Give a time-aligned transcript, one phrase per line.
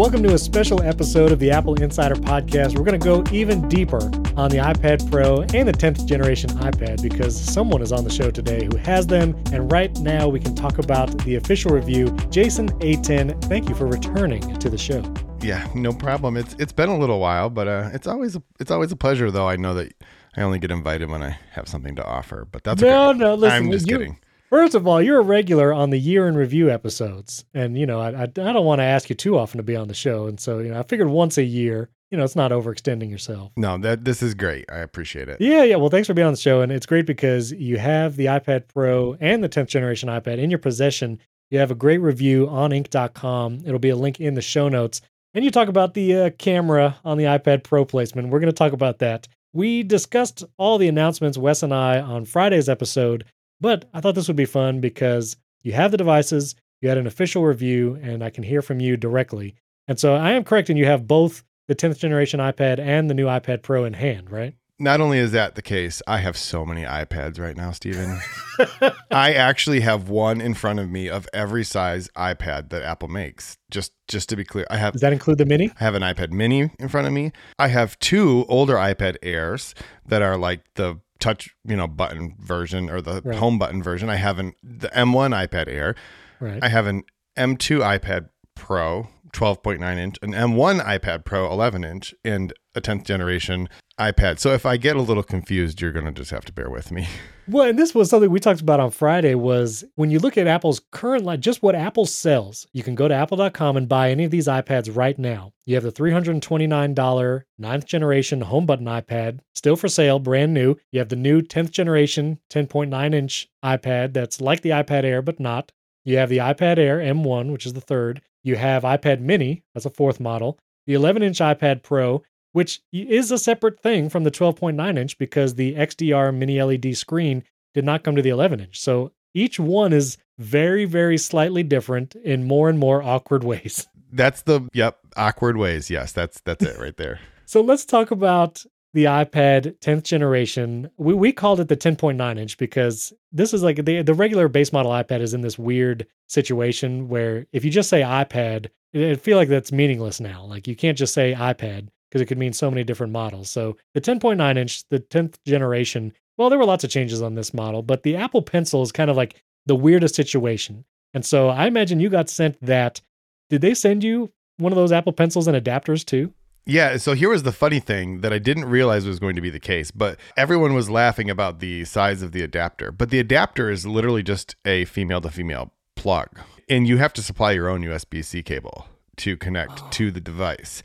[0.00, 2.74] Welcome to a special episode of the Apple Insider Podcast.
[2.74, 4.02] We're going to go even deeper
[4.34, 8.30] on the iPad Pro and the 10th generation iPad because someone is on the show
[8.30, 9.36] today who has them.
[9.52, 12.16] And right now we can talk about the official review.
[12.30, 15.02] Jason Aten, thank you for returning to the show.
[15.42, 16.38] Yeah, no problem.
[16.38, 19.30] It's it's been a little while, but uh, it's always a, it's always a pleasure.
[19.30, 19.92] Though I know that
[20.34, 23.18] I only get invited when I have something to offer, but that's no, okay.
[23.18, 23.34] no.
[23.34, 24.18] Listen, I'm just you- kidding.
[24.50, 28.00] First of all, you're a regular on the year in review episodes, and you know
[28.00, 30.26] I, I, I don't want to ask you too often to be on the show,
[30.26, 33.52] and so you know I figured once a year, you know, it's not overextending yourself.
[33.56, 34.64] No, that this is great.
[34.70, 35.40] I appreciate it.
[35.40, 35.76] Yeah, yeah.
[35.76, 38.66] Well, thanks for being on the show, and it's great because you have the iPad
[38.66, 41.20] Pro and the 10th generation iPad in your possession.
[41.50, 43.60] You have a great review on Inc.com.
[43.64, 45.00] It'll be a link in the show notes,
[45.32, 48.30] and you talk about the uh, camera on the iPad Pro placement.
[48.30, 49.28] We're going to talk about that.
[49.52, 53.24] We discussed all the announcements, Wes and I, on Friday's episode,
[53.60, 57.06] but I thought this would be fun because you have the devices, you had an
[57.06, 59.54] official review, and I can hear from you directly.
[59.86, 63.14] And so I am correct, and you have both the 10th generation iPad and the
[63.14, 64.54] new iPad Pro in hand, right?
[64.82, 68.18] Not only is that the case, I have so many iPads right now, Steven.
[69.10, 73.58] I actually have one in front of me of every size iPad that Apple makes.
[73.70, 75.70] Just just to be clear, I have Does that include the mini?
[75.78, 77.32] I have an iPad mini in front of me.
[77.58, 79.74] I have two older iPad Airs
[80.06, 83.38] that are like the touch, you know, button version or the Right.
[83.38, 84.08] home button version.
[84.08, 85.94] I have an the M1 iPad Air.
[86.40, 86.58] Right.
[86.62, 87.04] I have an
[87.36, 93.68] M2 iPad Pro 12.9 inch, an M1 iPad Pro 11 inch, and a 10th generation
[93.98, 94.38] iPad.
[94.38, 96.90] So if I get a little confused, you're going to just have to bear with
[96.90, 97.06] me.
[97.50, 100.46] Well, and this was something we talked about on Friday was when you look at
[100.46, 104.22] Apple's current line, just what Apple sells, you can go to apple.com and buy any
[104.22, 105.52] of these iPads right now.
[105.64, 110.76] You have the $329 ninth generation home button iPad still for sale, brand new.
[110.92, 115.40] You have the new 10th generation 10.9 inch iPad that's like the iPad Air, but
[115.40, 115.72] not.
[116.04, 118.22] You have the iPad Air M1, which is the third.
[118.44, 120.56] You have iPad Mini, that's a fourth model.
[120.86, 125.54] The 11 inch iPad Pro, which is a separate thing from the 12.9 inch because
[125.54, 127.44] the XDR mini LED screen
[127.74, 128.80] did not come to the 11 inch.
[128.80, 133.86] So each one is very, very slightly different in more and more awkward ways.
[134.12, 135.88] That's the yep, awkward ways.
[135.88, 137.20] Yes, that's that's it right there.
[137.46, 138.64] So let's talk about
[138.94, 140.88] the iPad 10th generation.
[140.98, 144.72] We, we called it the 10.9 inch because this is like the, the regular base
[144.72, 149.20] model iPad is in this weird situation where if you just say iPad, it, it
[149.20, 150.44] feel like that's meaningless now.
[150.44, 153.48] Like you can't just say iPad because it could mean so many different models.
[153.48, 157.54] So the 10.9 inch, the 10th generation, well, there were lots of changes on this
[157.54, 160.84] model, but the Apple Pencil is kind of like the weirdest situation.
[161.14, 163.00] And so I imagine you got sent that.
[163.48, 166.32] Did they send you one of those Apple Pencils and adapters too?
[166.66, 169.50] Yeah, so here was the funny thing that I didn't realize was going to be
[169.50, 172.92] the case, but everyone was laughing about the size of the adapter.
[172.92, 176.28] But the adapter is literally just a female to female plug,
[176.68, 180.10] and you have to supply your own USB C cable to connect to oh.
[180.10, 180.82] the device.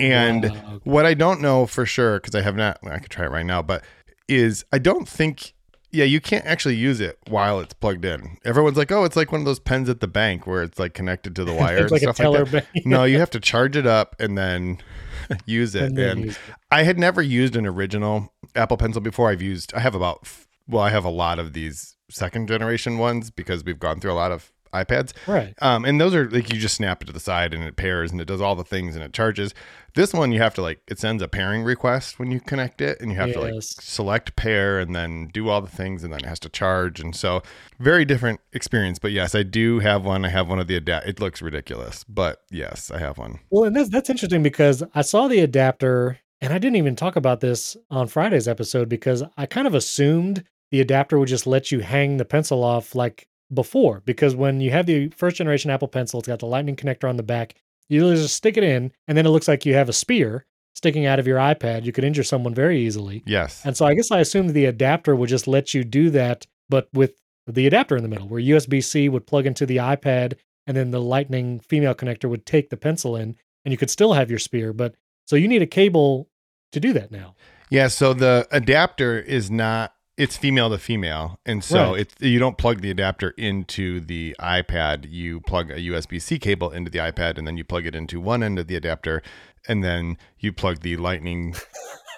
[0.00, 0.80] And Wow.
[0.84, 3.46] what I don't know for sure, because I have not, I could try it right
[3.46, 3.84] now, but
[4.28, 5.54] is I don't think,
[5.90, 8.38] yeah, you can't actually use it while it's plugged in.
[8.44, 10.94] Everyone's like, oh, it's like one of those pens at the bank where it's like
[10.94, 12.72] connected to the wire and like a stuff like teller that.
[12.72, 12.86] bank.
[12.86, 14.78] no, you have to charge it up and then
[15.46, 15.90] use it.
[15.90, 16.38] And And use
[16.70, 19.28] I had never used an original Apple Pencil before.
[19.30, 20.28] I've used, I have about,
[20.68, 24.14] well, I have a lot of these second generation ones because we've gone through a
[24.14, 25.12] lot of iPads.
[25.26, 25.54] Right.
[25.60, 28.12] Um, and those are like you just snap it to the side and it pairs
[28.12, 29.54] and it does all the things and it charges.
[29.94, 33.00] This one you have to like it sends a pairing request when you connect it
[33.00, 36.20] and you have to like select pair and then do all the things and then
[36.20, 37.42] it has to charge and so
[37.78, 38.98] very different experience.
[38.98, 40.24] But yes, I do have one.
[40.24, 41.06] I have one of the adapt.
[41.06, 43.40] It looks ridiculous, but yes, I have one.
[43.50, 47.16] Well, and that's that's interesting because I saw the adapter and I didn't even talk
[47.16, 51.70] about this on Friday's episode because I kind of assumed the adapter would just let
[51.70, 54.02] you hang the pencil off like before.
[54.04, 57.16] Because when you have the first generation Apple Pencil, it's got the lightning connector on
[57.16, 57.54] the back.
[57.88, 61.06] You just stick it in, and then it looks like you have a spear sticking
[61.06, 61.84] out of your iPad.
[61.84, 63.22] You could injure someone very easily.
[63.26, 63.62] Yes.
[63.64, 66.88] And so I guess I assumed the adapter would just let you do that, but
[66.92, 70.34] with the adapter in the middle, where USB C would plug into the iPad
[70.66, 74.12] and then the lightning female connector would take the pencil in and you could still
[74.12, 74.72] have your spear.
[74.72, 74.94] But
[75.26, 76.28] so you need a cable
[76.72, 77.34] to do that now.
[77.70, 82.00] Yeah, so the adapter is not it's female to female, and so Right.
[82.00, 85.06] it's you don't plug the adapter into the iPad.
[85.10, 88.20] You plug a USB C cable into the iPad, and then you plug it into
[88.20, 89.22] one end of the adapter,
[89.66, 91.54] and then you plug the Lightning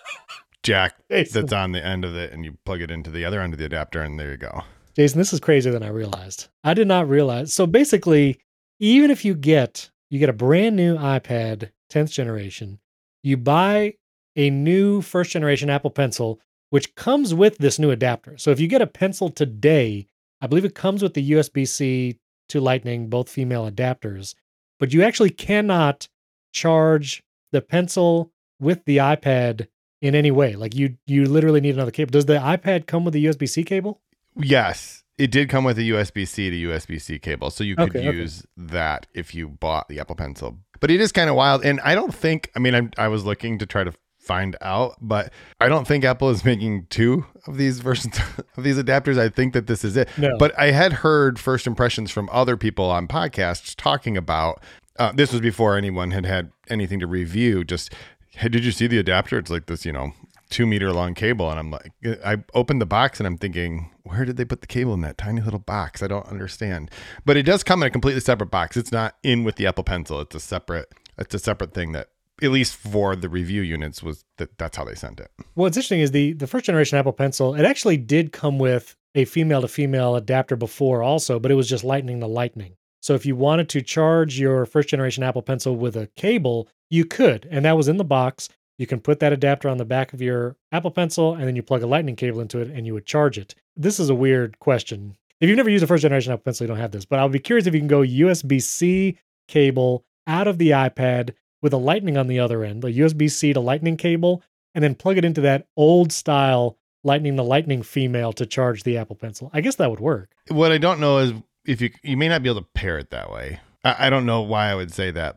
[0.63, 1.41] jack Jason.
[1.43, 3.59] that's on the end of it, and you plug it into the other end of
[3.59, 4.63] the adapter, and there you go.
[4.97, 6.49] Jason, this is crazier than I realized.
[6.65, 7.53] I did not realize.
[7.53, 8.39] So basically,
[8.79, 12.79] even if you get you get a brand new iPad 10th generation,
[13.23, 13.95] you buy
[14.37, 16.41] a new first generation Apple Pencil
[16.73, 18.39] which comes with this new adapter.
[18.39, 20.07] So if you get a pencil today,
[20.41, 22.17] I believe it comes with the USB-C
[22.49, 24.35] to Lightning both female adapters,
[24.81, 26.09] but you actually cannot
[26.51, 29.67] charge the pencil with the iPad
[30.01, 30.57] in any way.
[30.57, 32.11] Like you you literally need another cable.
[32.11, 34.01] Does the iPad come with a USB-C cable?
[34.35, 37.91] Yes, it did come with a USB C to USB C cable, so you could
[37.91, 38.17] Okay, okay.
[38.17, 40.57] use that if you bought the Apple Pencil.
[40.81, 42.51] But it is kind of wild, and I don't think.
[42.57, 43.93] I mean, I, I was looking to try to
[44.23, 48.19] find out, but I don't think Apple is making two of these versions
[48.57, 49.19] of these adapters.
[49.19, 50.09] I think that this is it.
[50.17, 50.31] No.
[50.39, 54.63] But I had heard first impressions from other people on podcasts talking about.
[54.99, 57.65] Uh, this was before anyone had had anything to review.
[57.65, 57.93] Just,
[58.31, 59.39] hey, did you see the adapter?
[59.39, 60.13] It's like this, you know,
[60.51, 61.51] two meter long cable.
[61.51, 61.93] And I'm like,
[62.25, 65.19] I opened the box and I'm thinking, where did they put the cable in that
[65.19, 66.03] tiny little box?
[66.03, 66.91] I don't understand.
[67.25, 68.77] But it does come in a completely separate box.
[68.77, 70.21] It's not in with the Apple Pencil.
[70.21, 70.93] It's a separate.
[71.19, 72.09] It's a separate thing that,
[72.43, 75.31] at least for the review units, was that that's how they sent it.
[75.39, 77.55] Well, what's interesting is the the first generation Apple Pencil.
[77.55, 81.69] It actually did come with a female to female adapter before, also, but it was
[81.69, 82.77] just Lightning to Lightning.
[83.01, 87.05] So if you wanted to charge your first generation Apple Pencil with a cable, you
[87.05, 88.49] could, and that was in the box.
[88.79, 91.63] You can put that adapter on the back of your Apple Pencil, and then you
[91.63, 93.55] plug a Lightning cable into it, and you would charge it.
[93.77, 95.17] This is a weird question.
[95.41, 97.29] If you've never used a first generation Apple Pencil, you don't have this, but I'll
[97.29, 99.19] be curious if you can go USB C
[99.49, 103.53] cable out of the iPad with a Lightning on the other end, the USB C
[103.53, 104.43] to Lightning cable,
[104.75, 108.99] and then plug it into that old style Lightning to Lightning female to charge the
[108.99, 109.51] Apple Pencil.
[109.53, 110.31] I guess that would work.
[110.49, 111.33] What I don't know is
[111.65, 113.61] if you you may not be able to pair it that way.
[113.85, 115.37] I, I don't know why I would say that,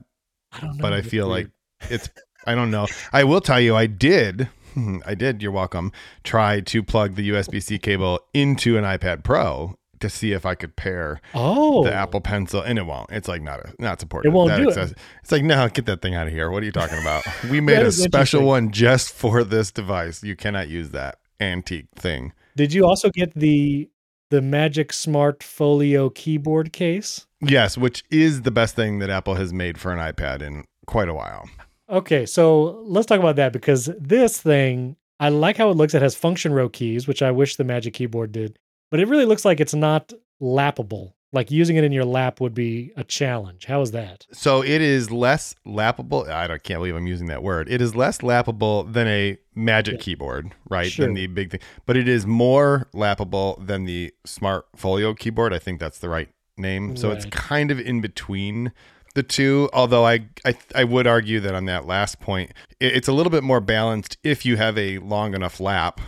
[0.51, 0.81] I don't know.
[0.81, 1.51] but I feel weird.
[1.81, 2.09] like it's.
[2.47, 2.85] I don't know.
[3.11, 4.49] I will tell you, I did.
[5.05, 5.41] I did.
[5.41, 5.91] You're welcome.
[6.23, 9.75] Try to plug the USB C cable into an iPad Pro
[10.05, 13.09] to see if I could pair oh, the Apple Pencil, and it won't.
[13.11, 14.29] It's like not a, not supported.
[14.29, 14.93] It won't That do it.
[15.23, 16.49] It's like no, get that thing out of here.
[16.51, 17.23] What are you talking about?
[17.49, 20.23] We made a special one just for this device.
[20.23, 22.33] You cannot use that antique thing.
[22.55, 23.89] Did you also get the
[24.31, 27.27] the Magic Smart Folio keyboard case?
[27.41, 31.09] Yes, which is the best thing that Apple has made for an iPad in quite
[31.09, 31.47] a while.
[31.89, 35.93] Okay, so let's talk about that because this thing, I like how it looks.
[35.93, 38.57] It has function row keys, which I wish the Magic Keyboard did,
[38.95, 41.11] but it really looks like it's not lappable.
[41.33, 43.65] Like using it in your lap would be a challenge.
[43.65, 44.25] How is that?
[44.31, 46.29] So it is less lappable.
[46.29, 47.67] I don't, can't believe I'm using that word.
[47.69, 49.99] It is less lappable than a Magic Yeah.
[49.99, 50.89] keyboard, right?
[50.89, 51.07] Sure.
[51.07, 55.51] Than the big thing, but it is more lappable than the Smart Folio keyboard.
[55.51, 56.95] I think that's the right name.
[56.95, 58.71] So it's kind of in between
[59.13, 59.69] the two.
[59.73, 63.29] Although I, I, I would argue that on that last point, it, it's a little
[63.29, 65.99] bit more balanced if you have a long enough lap.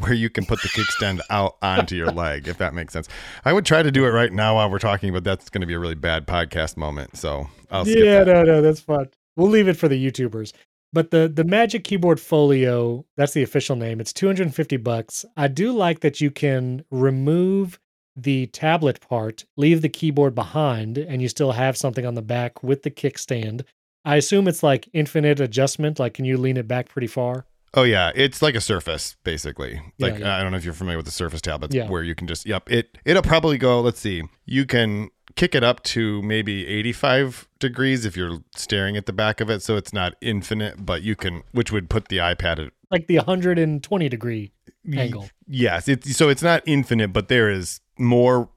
[0.00, 3.08] Where you can put the kickstand out onto your leg, if that makes sense.
[3.44, 5.68] I would try to do it right now while we're talking, but that's going to
[5.68, 7.16] be a really bad podcast moment.
[7.16, 8.26] So I'll skip yeah, that.
[8.26, 9.08] no, no, that's fun.
[9.36, 10.52] We'll leave it for the YouTubers.
[10.92, 14.00] But the the Magic Keyboard Folio, that's the official name.
[14.00, 15.24] It's 250 bucks.
[15.36, 17.78] I do like that you can remove
[18.16, 22.62] the tablet part, leave the keyboard behind, and you still have something on the back
[22.62, 23.62] with the kickstand.
[24.04, 25.98] I assume it's like infinite adjustment.
[25.98, 27.46] Like, can you lean it back pretty far?
[27.76, 29.80] Oh yeah, it's like a Surface basically.
[29.98, 30.36] Yeah, Like yeah.
[30.38, 31.88] I don't know if you're familiar with the Surface tablets, Yeah.
[31.88, 33.80] where you can just yep it it'll probably go.
[33.80, 39.06] Let's see, you can kick it up to maybe 85 degrees if you're staring at
[39.06, 42.18] the back of it, so it's not infinite, but you can, which would put the
[42.18, 44.52] iPad at Like the 120 degree
[44.96, 45.28] angle.
[45.48, 48.48] Yes, it's so it's not infinite, but there is more,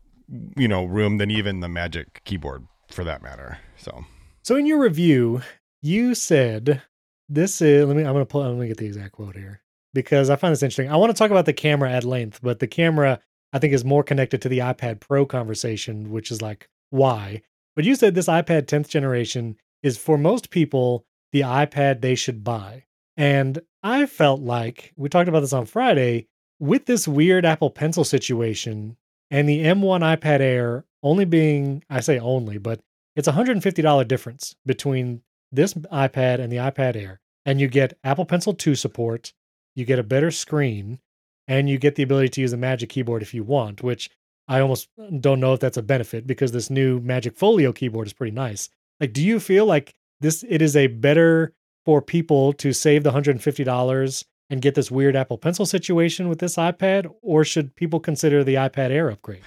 [0.55, 3.57] you know, room than even the Magic keyboard for that matter.
[3.77, 4.05] So
[4.43, 5.41] So in your review,
[5.81, 6.83] you said
[7.29, 9.61] this is let me I'm gonna pull let me get the exact quote here
[9.93, 10.91] because I find this interesting.
[10.91, 13.19] I want to talk about the camera at length, but the camera
[13.53, 17.41] I think is more connected to the iPad Pro conversation, which is like why.
[17.75, 22.43] But you said this iPad 10th generation is for most people the iPad they should
[22.43, 22.85] buy.
[23.15, 26.27] And I felt like we talked about this on Friday
[26.59, 28.97] with this weird Apple Pencil situation
[29.29, 32.81] and the M1 iPad Air only being I say only, but
[33.15, 37.19] it's a $150 difference between this iPad and the iPad Air.
[37.45, 39.33] And you get Apple Pencil 2 support,
[39.75, 40.99] you get a better screen,
[41.47, 44.09] and you get the ability to use a Magic keyboard if you want, which
[44.47, 48.07] I almost uh, don't know if that's a benefit because this new Magic Folio keyboard
[48.07, 48.69] is pretty nice.
[48.99, 51.53] Like, do you feel like this it is a better
[51.85, 56.55] for people to save the $150 and get this weird Apple Pencil situation with this
[56.55, 59.41] iPad, or should people consider the iPad Air upgrade?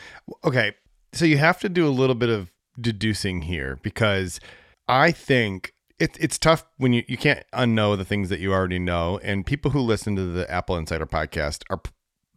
[0.45, 0.73] okay,
[1.13, 4.41] so you have to do a little bit of deducing here because
[4.89, 8.79] I think it, it's tough when you, you can't unknow the things that you already
[8.79, 9.19] know.
[9.23, 11.81] And people who listen to the Apple Insider podcast are,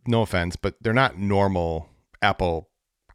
[0.05, 1.89] no offense, but they're not normal
[2.21, 2.69] Apple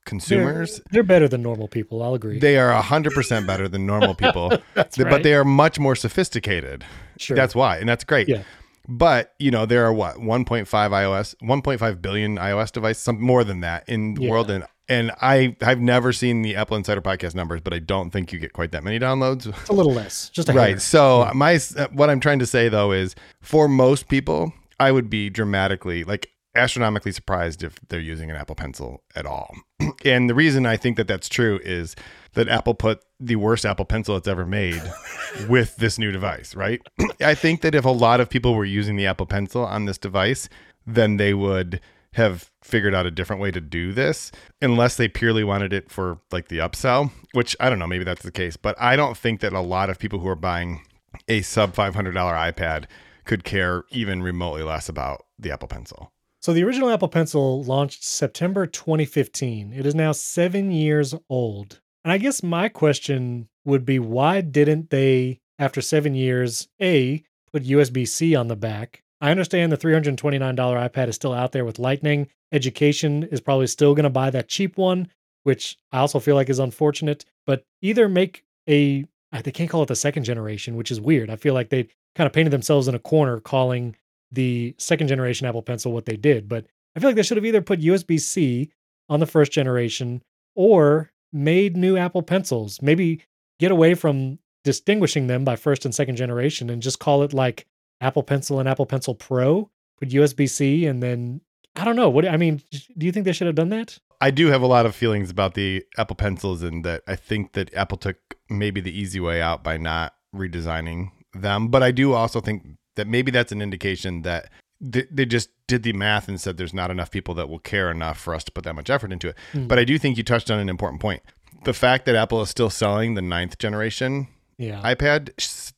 [0.06, 0.76] consumers.
[0.76, 2.02] They're, they're better than normal people.
[2.02, 2.38] I'll agree.
[2.38, 6.84] They are 100% better than normal people, That's but they are much more sophisticated.
[7.18, 7.36] sure.
[7.36, 8.28] That's why, and that's great.
[8.28, 8.42] Yeah.
[8.88, 13.60] But you know, there are what 1.5 iOS, 1.5 billion iOS devices, some more than
[13.60, 14.30] that in the Yeah.
[14.30, 18.10] world, and And I I've never seen the Apple Insider podcast numbers, but I don't
[18.10, 19.46] think you get quite that many downloads.
[19.46, 20.70] It's a little less, just a right.
[20.70, 20.78] hair.
[20.80, 25.10] So my uh, what I'm trying to say though is for most people, I would
[25.10, 29.54] be dramatically like astronomically surprised if they're using an Apple Pencil at all.
[30.04, 31.94] and the reason I think that that's true is
[32.34, 34.82] that Apple put the worst Apple Pencil it's ever made
[35.48, 36.80] with this new device, right?
[37.20, 39.98] I think that if a lot of people were using the Apple Pencil on this
[39.98, 40.48] device,
[40.86, 41.80] then they would
[42.14, 46.20] have figured out a different way to do this unless they purely wanted it for
[46.32, 49.40] like the upsell, which I don't know, maybe that's the case, but I don't think
[49.40, 50.82] that a lot of people who are buying
[51.28, 52.84] a sub $500 iPad
[53.24, 56.12] could care even remotely less about the Apple Pencil.
[56.40, 59.72] So the original Apple Pencil launched September 2015.
[59.72, 61.80] It is now 7 years old.
[62.04, 67.64] And I guess my question would be why didn't they after 7 years A put
[67.64, 69.02] USB-C on the back?
[69.20, 70.18] I understand the $329
[70.56, 72.28] iPad is still out there with Lightning.
[72.52, 75.08] Education is probably still going to buy that cheap one,
[75.42, 79.82] which I also feel like is unfortunate, but either make a uh, they can't call
[79.82, 81.28] it the second generation, which is weird.
[81.28, 83.94] I feel like they kind of painted themselves in a corner calling
[84.32, 86.48] the second generation Apple Pencil what they did.
[86.48, 88.70] But I feel like they should have either put USB C
[89.08, 90.22] on the first generation
[90.54, 92.80] or made new Apple Pencils.
[92.80, 93.22] Maybe
[93.60, 97.66] get away from distinguishing them by first and second generation and just call it like
[98.00, 101.40] Apple Pencil and Apple Pencil Pro, put USB C, and then
[101.76, 102.08] I don't know.
[102.08, 102.60] What I mean,
[102.96, 103.98] do you think they should have done that?
[104.20, 107.52] I do have a lot of feelings about the Apple Pencils, and that I think
[107.52, 108.16] that Apple took
[108.50, 111.68] maybe the easy way out by not redesigning them.
[111.68, 112.64] But I do also think
[112.96, 114.50] that maybe that's an indication that
[114.80, 117.90] they, they just did the math and said there's not enough people that will care
[117.90, 119.36] enough for us to put that much effort into it.
[119.52, 119.68] Mm.
[119.68, 121.22] But I do think you touched on an important point.
[121.64, 124.80] The fact that Apple is still selling the ninth generation Yeah.
[124.82, 125.30] iPad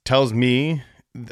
[0.05, 0.83] tells me,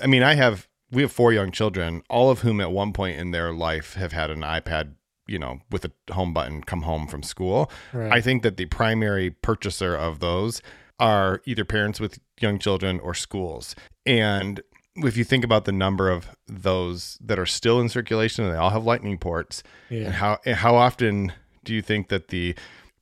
[0.02, 3.18] I mean, I have, we have four young children, all of whom at one point
[3.18, 4.94] in their life have had an iPad,
[5.26, 7.70] you know, with a home button come home from school.
[7.92, 8.12] right.
[8.12, 10.62] I think that the primary purchaser of those
[10.98, 13.76] are either parents with young children or schools.
[14.06, 14.60] And
[14.96, 18.58] if you think about the number of those that are still in circulation and they
[18.58, 19.62] all have lightning ports,
[20.06, 21.32] and how and how often
[21.64, 22.56] do you think that the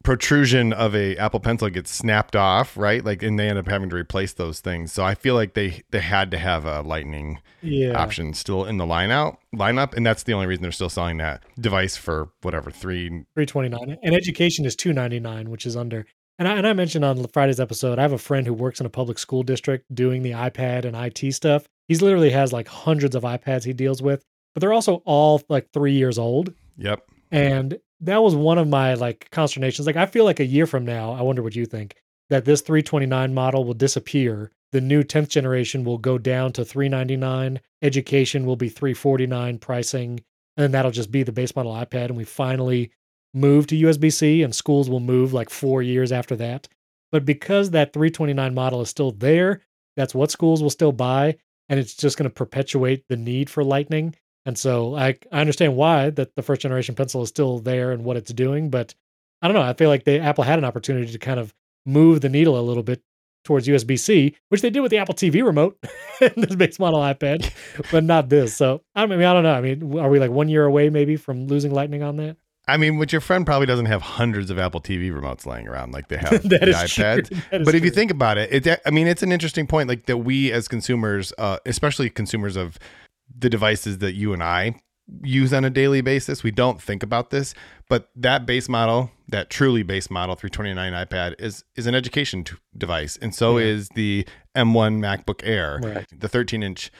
[0.06, 3.04] protrusion of a Apple Pencil gets snapped off, right?
[3.04, 4.92] Like, and they end up having to replace those things.
[4.92, 8.00] So I feel like they they had to have a Lightning Yeah.
[8.00, 11.16] option still in the line out lineup, and that's the only reason they're still selling
[11.18, 16.06] that device for whatever three 329 and education is 299 which is under
[16.38, 18.86] and I, and I mentioned on friday's episode i have a friend who works in
[18.86, 23.16] a public school district doing the ipad and it stuff he's literally has like hundreds
[23.16, 24.22] of ipads he deals with
[24.54, 27.02] but they're also all like three years old Yep.
[27.32, 30.84] and that was one of my like consternations like i feel like a year from
[30.84, 31.96] now i wonder what you think
[32.28, 37.60] that this 329 model will disappear the new 10th generation will go down to 399
[37.82, 40.20] education will be 349 pricing
[40.56, 42.90] and that'll just be the base model ipad and we finally
[43.34, 46.68] move to usb-c and schools will move like four years after that.
[47.12, 49.62] But because that 329 model is still there
[49.96, 51.36] that's what schools will still buy
[51.68, 54.14] and it's just going to perpetuate the need for lightning
[54.46, 58.04] and so I, I understand why that the first generation pencil is still there and
[58.04, 58.94] what it's doing but
[59.42, 62.22] i don't know i feel like they apple had an opportunity to kind of move
[62.22, 63.02] the needle a little bit
[63.46, 65.78] towards USB-C, which they did with the Apple TV remote
[66.20, 67.50] and this base model iPad,
[67.92, 68.54] but not this.
[68.54, 69.54] So I mean, I don't know.
[69.54, 72.36] I mean, are we like one year away maybe from losing Lightning on that?
[72.68, 75.92] I mean, what your friend probably doesn't have hundreds of Apple TV remotes laying around
[75.92, 77.04] like they have the is true.
[77.04, 77.28] iPads.
[77.50, 79.88] That is But if you think about it, it I mean, it's an interesting point,
[79.88, 82.78] like that we as consumers, uh, especially consumers of
[83.38, 84.80] the devices that you and I
[85.22, 87.54] use on a daily basis, we don't think about this.
[87.88, 92.56] But that base model, that truly base model 329 iPad, is is an education t-
[92.76, 93.66] device, and so Yeah.
[93.66, 94.26] is the
[94.56, 95.80] M1 MacBook Air.
[95.82, 96.06] Right.
[96.18, 96.90] The 13 inch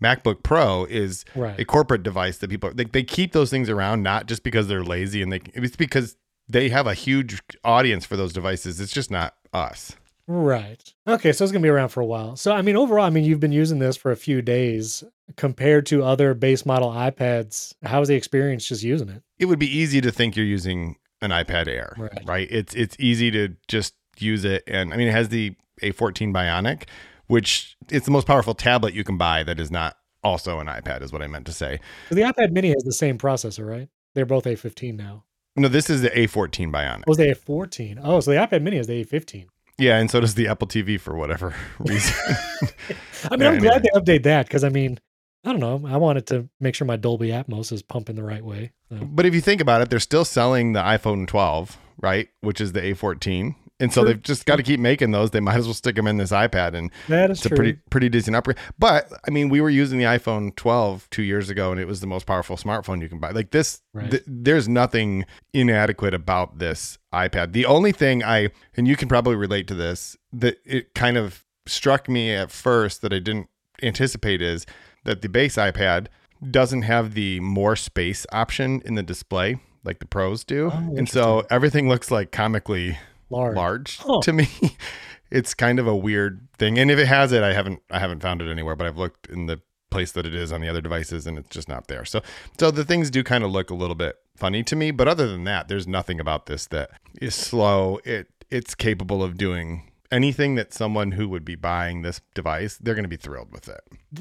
[0.00, 4.02] MacBook Pro is right, a corporate device that people they, they keep those things around
[4.04, 6.16] not just because they're lazy and they it's because
[6.48, 9.96] they have a huge audience for those devices it's just not us
[10.28, 10.94] right.
[11.08, 12.36] Okay, so it's gonna be around for a while.
[12.36, 15.02] So I mean, overall, I mean, you've been using this for a few days
[15.36, 17.74] compared to other base model iPads.
[17.82, 19.22] How was the experience just using it?
[19.38, 22.22] it would be easy to think you're using an ipad air Right.
[22.26, 26.32] right, it's it's easy to just use it and i mean it has the a14
[26.32, 26.84] bionic
[27.28, 31.02] which it's the most powerful tablet you can buy that is not also an ipad
[31.02, 33.88] is what i meant to say So the iPad Mini has the same processor, right?
[34.14, 35.24] They're both A15 now.
[35.56, 38.00] no this is the a14 bionic oh, Was the A14?
[38.02, 39.46] Oh, so the iPad Mini is the A15.
[39.78, 42.14] Yeah and so does the apple tv for whatever reason
[43.30, 44.98] I mean, I'm glad they update that because I mean,
[45.44, 45.88] I don't know.
[45.88, 48.72] I wanted to make sure my Dolby Atmos is pumping the right way.
[48.90, 52.28] So, But if you think about it, they're still selling the iPhone 12, right?
[52.40, 53.54] Which is the A14.
[53.80, 54.12] And so True.
[54.12, 55.30] they've just got to keep making those.
[55.30, 57.74] They might as well stick them in this iPad, and That is it's a pretty
[57.90, 58.56] pretty decent upgrade.
[58.78, 62.00] But I mean, we were using the iPhone 12 two years ago, and it was
[62.00, 63.30] the most powerful smartphone you can buy.
[63.30, 64.10] Like this, Right.
[64.10, 67.52] th- there's nothing inadequate about this iPad.
[67.52, 71.44] The only thing I, and you can probably relate to this, that it kind of
[71.66, 73.48] struck me at first that I didn't
[73.82, 74.66] anticipate is
[75.04, 76.06] that the base iPad
[76.50, 80.70] doesn't have the more space option in the display like the pros do.
[80.72, 82.98] Oh, and so everything looks like comically
[83.30, 83.56] large.
[83.56, 84.20] large Huh.
[84.22, 84.48] to me.
[85.30, 86.78] it's kind of a weird thing.
[86.78, 89.28] And if it has it, I haven't I haven't found it anywhere, but I've looked
[89.28, 92.04] in the place that it is on the other devices and it's just not there.
[92.04, 92.20] So
[92.58, 95.26] so the things do kind of look a little bit funny to me, but other
[95.28, 97.98] than that, there's nothing about this that is slow.
[98.04, 102.94] It it's capable of doing anything that someone who would be buying this device, they're
[102.94, 103.80] going to be thrilled with it.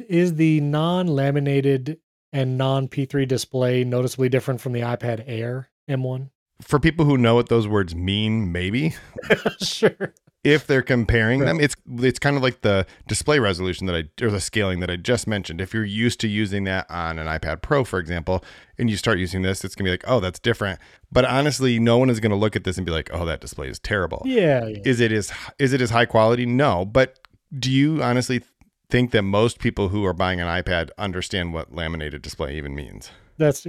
[0.10, 2.00] Is the non-laminated
[2.34, 6.30] and non-P3 display noticeably different from the iPad Air M1?
[6.62, 8.96] For people who know what those words mean, maybe
[9.62, 10.14] sure.
[10.44, 11.46] if they're comparing Right.
[11.48, 14.90] them it's it's kind of like the display resolution that I or the scaling that
[14.90, 18.44] I just mentioned if you're used to using that on an iPad Pro for example
[18.78, 20.80] and you start using this it's going to be like oh that's different
[21.12, 23.42] but honestly no one is going to look at this and be like oh that
[23.42, 24.78] display is terrible Yeah, yeah.
[24.86, 27.20] is it is is it as high quality no but
[27.58, 28.42] do you honestly
[28.90, 33.12] think that most people who are buying an iPad understand what laminated display even means
[33.38, 33.66] That's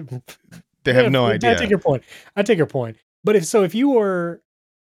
[0.88, 1.52] they have Yeah, no idea.
[1.52, 2.02] I take your point.
[2.36, 2.96] I take your point.
[3.24, 4.42] But if so, if you were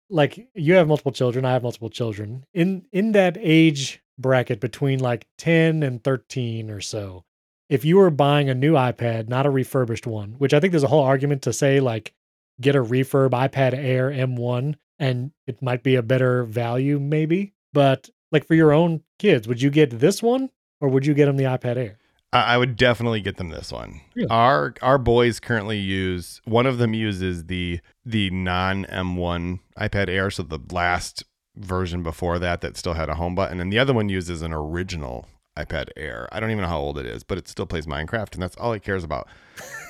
[0.09, 4.99] like you have multiple children, I have multiple children in in that age bracket between
[4.99, 7.23] like ten and thirteen or so.
[7.69, 10.83] If you were buying a new iPad, not a refurbished one, which I think there's
[10.83, 12.13] a whole argument to say like
[12.61, 17.53] get a refurb iPad Air M1 and it might be a better value maybe.
[17.73, 21.25] But like for your own kids, would you get this one or would you get
[21.25, 21.97] them the iPad Air?
[22.41, 24.01] I would definitely get them this one.
[24.15, 24.29] Really?
[24.29, 30.31] Our our boys currently use one of them uses the the non M1 iPad Air,
[30.31, 31.23] so the last
[31.55, 34.53] version before that that still had a home button, and the other one uses an
[34.53, 35.27] original
[35.57, 36.27] iPad Air.
[36.31, 38.57] I don't even know how old it is, but it still plays Minecraft, and that's
[38.57, 39.27] all he cares about.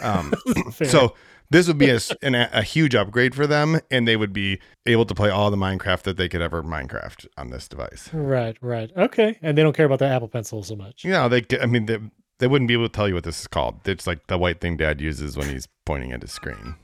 [0.02, 0.34] Um,
[0.72, 1.16] so
[1.50, 5.06] this would be a, an, a huge upgrade for them, and they would be able
[5.06, 8.10] to play all the Minecraft that they could ever Minecraft on this device.
[8.14, 8.92] Right, right.
[8.96, 9.38] Okay.
[9.42, 11.04] And they don't care about the Apple Pencil so much.
[11.04, 11.46] You know, they.
[11.62, 12.00] I mean, they,
[12.40, 13.88] they wouldn't be able to tell you what this is called.
[13.88, 16.76] It's like the white thing Dad uses when he's pointing at his screen.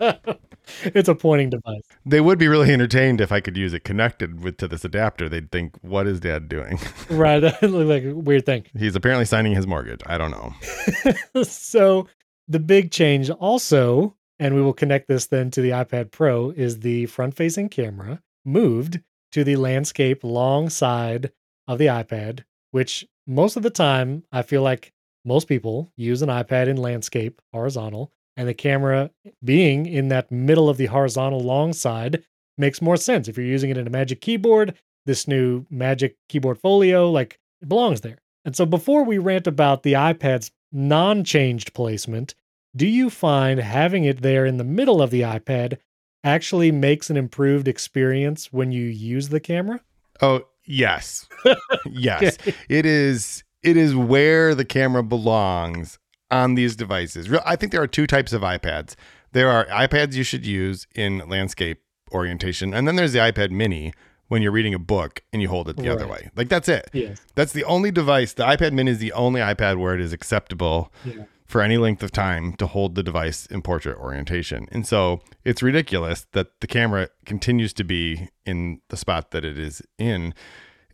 [0.83, 1.81] it's a pointing device.
[2.05, 5.27] They would be really entertained if I could use it connected with to this adapter.
[5.27, 7.39] They'd think, "What is Dad doing?" Right.
[7.41, 8.65] That looked like a weird thing.
[8.77, 10.01] he's apparently signing his mortgage.
[10.05, 11.43] I don't know.
[11.43, 12.07] so
[12.47, 16.79] the big change also, and we will connect this then to the iPad Pro, is
[16.79, 21.31] the front facing camera moved to the landscape long side
[21.67, 24.93] of the iPad, which most of the time I feel like
[25.25, 29.11] most people use an iPad in landscape horizontal, and the camera
[29.43, 32.23] being in that middle of the horizontal long side
[32.57, 33.27] makes more sense.
[33.27, 37.69] If you're using it in a Magic Keyboard, this new Magic Keyboard Folio, like it
[37.69, 38.17] belongs there.
[38.45, 42.33] And so before we rant about the iPad's non changed placement,
[42.75, 45.77] do you find having it there in the middle of the iPad
[46.23, 49.81] actually makes an improved experience when you use the camera?
[50.21, 51.27] Oh yes,
[51.85, 52.37] yes.
[52.39, 52.55] Okay.
[52.69, 53.43] It is.
[53.63, 57.29] It is where the camera belongs on these devices.
[57.45, 58.95] I think there are two types of iPads.
[59.33, 63.93] There are iPads you should use in landscape orientation, and then there's the iPad Mini
[64.27, 66.29] when you're reading a book and you hold it the other way.
[66.35, 66.89] Like that's it.
[66.93, 67.21] Yes.
[67.35, 68.31] That's the only device.
[68.33, 71.25] The iPad Mini is the only iPad where it is acceptable Yeah.
[71.45, 74.67] for any length of time to hold the device in portrait orientation.
[74.71, 79.57] And so it's ridiculous that the camera continues to be in the spot that it
[79.59, 80.33] is in.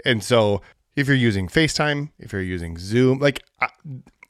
[0.04, 0.64] And so
[0.98, 3.68] if you're using FaceTime, if you're using Zoom, like I,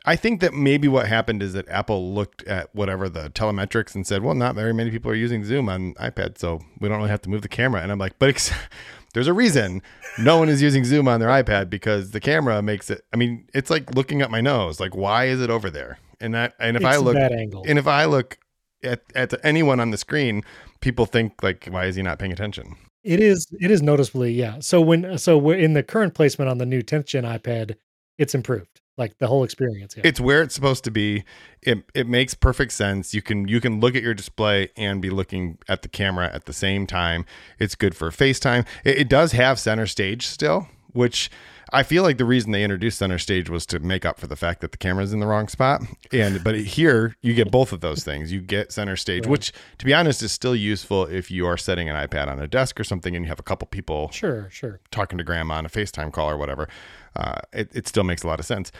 [0.05, 4.05] I think that maybe what happened is that Apple looked at whatever the telemetrics and
[4.05, 7.09] said, well, not very many people are using Zoom on iPad, so we don't really
[7.09, 7.81] have to move the camera.
[7.81, 8.51] And I'm like, but ex-
[9.13, 9.81] there's a reason
[10.19, 13.05] no one is using Zoom on their iPad because the camera makes it.
[13.13, 14.79] I mean, it's like looking at my nose.
[14.79, 15.99] Like, why is it over there?
[16.19, 17.63] And that, and if it's I look, that angle.
[17.65, 18.37] and if I look
[18.83, 20.43] at at anyone on the screen,
[20.81, 22.75] people think like, why is he not paying attention?
[23.07, 24.57] It is it is noticeably, yeah.
[24.59, 27.75] So when so we're in the current placement on the new 10th gen iPad,
[28.17, 28.81] it's improved.
[28.97, 29.95] Like the whole experience.
[29.95, 30.01] Yeah.
[30.05, 31.23] It's where it's supposed to be.
[31.61, 33.13] It it makes perfect sense.
[33.13, 36.45] You can you can look at your display and be looking at the camera at
[36.45, 37.25] the same time.
[37.59, 38.67] It's good for FaceTime.
[38.83, 41.31] It, it does have center stage still, which
[41.73, 44.35] I feel like the reason they introduced center stage was to make up for the
[44.35, 45.81] fact that the camera's in the wrong spot.
[46.13, 48.31] And but here you get both of those things.
[48.31, 49.31] You get center stage, Right.
[49.31, 52.47] which to be honest is still useful if you are setting an iPad on a
[52.47, 54.79] desk or something and you have a couple people sure, sure.
[54.91, 56.67] talking to grandma on a FaceTime call or whatever,
[57.15, 58.71] uh, it, it still makes a lot of sense.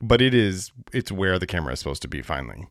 [0.00, 2.68] But it is it's where the camera is supposed to be finally.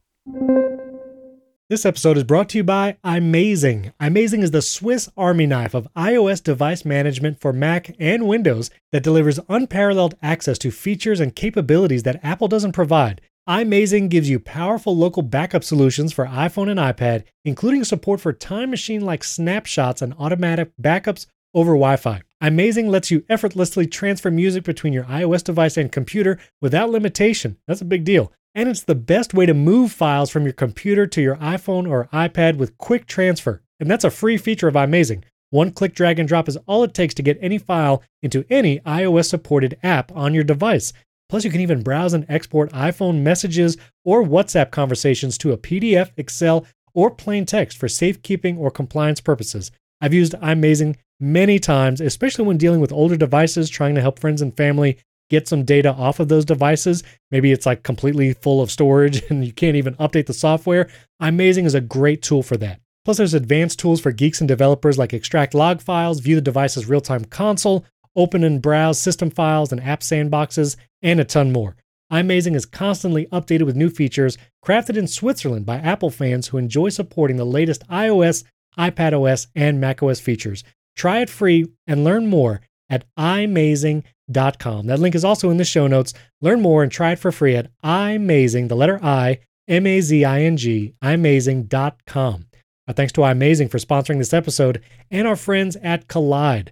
[1.67, 3.91] This episode is brought to you by iMazing.
[3.99, 9.01] iMazing is the Swiss Army knife of iOS device management for Mac and Windows that
[9.01, 13.19] delivers unparalleled access to features and capabilities that Apple doesn't provide.
[13.49, 18.69] iMazing gives you powerful local backup solutions for iPhone and iPad, including support for time
[18.69, 21.25] machine like snapshots and automatic backups
[21.55, 22.21] over Wi Fi.
[22.43, 27.57] iMazing lets you effortlessly transfer music between your iOS device and computer without limitation.
[27.67, 28.31] That's a big deal.
[28.55, 32.07] And it's the best way to move files from your computer to your iPhone or
[32.13, 33.61] iPad with quick transfer.
[33.81, 35.23] And that's a free feature of iMazing.
[35.49, 38.79] One click drag and drop is all it takes to get any file into any
[38.79, 40.93] iOS supported app on your device.
[41.27, 46.11] Plus, you can even browse and export iPhone messages or WhatsApp conversations to a PDF,
[46.15, 49.69] Excel, or plain text for safekeeping or compliance purposes.
[49.99, 54.41] I've used iMazing many times, especially when dealing with older devices, trying to help friends
[54.41, 54.97] and family
[55.29, 57.03] get some data off of those devices.
[57.31, 60.89] Maybe it's like completely full of storage and you can't even update the software.
[61.21, 62.79] iMazing is a great tool for that.
[63.03, 66.87] Plus, there's advanced tools for geeks and developers like extract log files, view the device's
[66.87, 67.85] real time console,
[68.15, 71.75] open and browse system files and app sandboxes, and a ton more.
[72.11, 76.89] iMazing is constantly updated with new features crafted in Switzerland by Apple fans who enjoy
[76.89, 78.43] supporting the latest iOS,
[78.77, 80.63] iPadOS, and macOS features.
[80.95, 84.87] Try it free and learn more at imazing.com.
[84.87, 86.13] That link is also in the show notes.
[86.41, 90.23] Learn more and try it for free at imazing, the letter I, M A Z
[90.23, 92.45] I N G, imazing.com.
[92.87, 96.69] Our thanks to iMazing for sponsoring this episode and our friends at Kolide.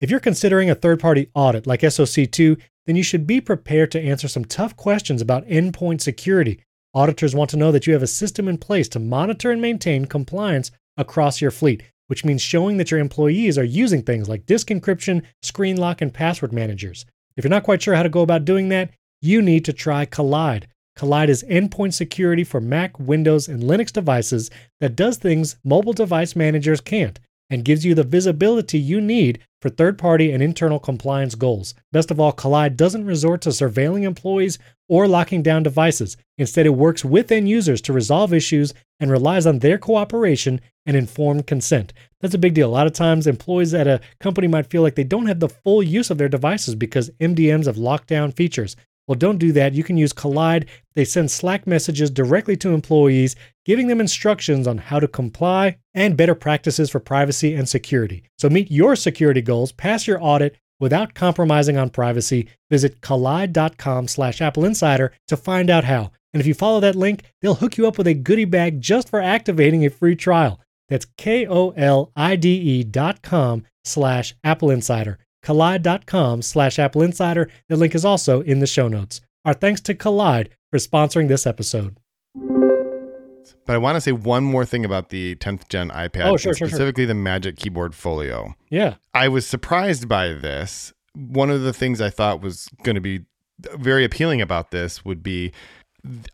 [0.00, 4.00] If you're considering a third party audit like SOC2, then you should be prepared to
[4.00, 6.60] answer some tough questions about endpoint security.
[6.92, 10.04] Auditors want to know that you have a system in place to monitor and maintain
[10.04, 14.68] compliance across your fleet which means showing that your employees are using things like disk
[14.68, 17.06] encryption, screen lock, and password managers.
[17.36, 18.90] If you're not quite sure how to go about doing that,
[19.20, 20.64] you need to try Kolide.
[20.96, 26.36] Kolide is endpoint security for Mac, Windows, and Linux devices that does things mobile device
[26.36, 27.18] managers can't
[27.50, 31.72] and gives you the visibility you need for third party and internal compliance goals.
[31.90, 34.58] Best of all, Kolide doesn't resort to surveilling employees
[34.90, 36.18] or locking down devices.
[36.36, 40.98] Instead, it works with end users to resolve issues and relies on their cooperation and
[40.98, 41.94] informed consent.
[42.20, 42.68] That's a big deal.
[42.68, 45.48] A lot of times, employees at a company might feel like they don't have the
[45.48, 48.76] full use of their devices because MDMs have locked down features.
[49.06, 49.74] Well, don't do that.
[49.74, 50.66] You can use Kolide.
[50.94, 56.16] They send Slack messages directly to employees, giving them instructions on how to comply and
[56.16, 58.24] better practices for privacy and security.
[58.38, 62.48] So meet your security goals, pass your audit without compromising on privacy.
[62.70, 66.10] Visit kolide.com slash Apple Insider to find out how.
[66.32, 69.08] And if you follow that link, they'll hook you up with a goodie bag just
[69.08, 70.60] for activating a free trial.
[70.88, 77.50] That's K-O-L-I-D-E dot com slash Apple Insider kolide.com slash Apple Insider.
[77.68, 79.20] The link is also in the show notes.
[79.44, 81.98] Our thanks to Kolide for sponsoring this episode.
[83.66, 86.52] But I want to say one more thing about the 10th gen iPad, Oh, sure,
[86.52, 86.68] sure, sure.
[86.68, 88.54] specifically the Magic Keyboard Folio.
[88.70, 88.94] Yeah.
[89.14, 90.92] I was surprised by this.
[91.14, 93.24] One of the things I thought was going to be
[93.76, 95.52] very appealing about this would be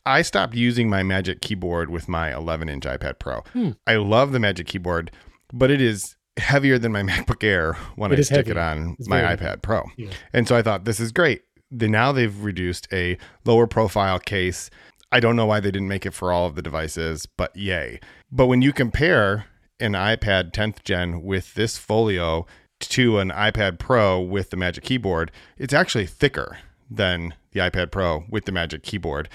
[0.05, 3.43] I stopped using my Magic Keyboard with my 11 inch iPad Pro.
[3.53, 3.71] Hmm.
[3.87, 5.13] I love the Magic Keyboard,
[5.53, 8.51] but it is heavier than my MacBook Air when It I stick heavy.
[8.53, 9.85] it on It's my iPad Pro.
[9.97, 10.11] Yeah.
[10.33, 11.43] And so I thought this is great.
[11.71, 14.71] Now they've reduced a lower profile case.
[15.13, 18.01] I don't know why they didn't make it for all of the devices, but yay.
[18.33, 19.47] But when you compare
[19.79, 22.47] an iPad 10th gen with this folio
[22.81, 26.59] to an iPad Pro with the Magic Keyboard, it's actually thicker
[26.91, 29.29] than the iPad Pro with the Magic Keyboard.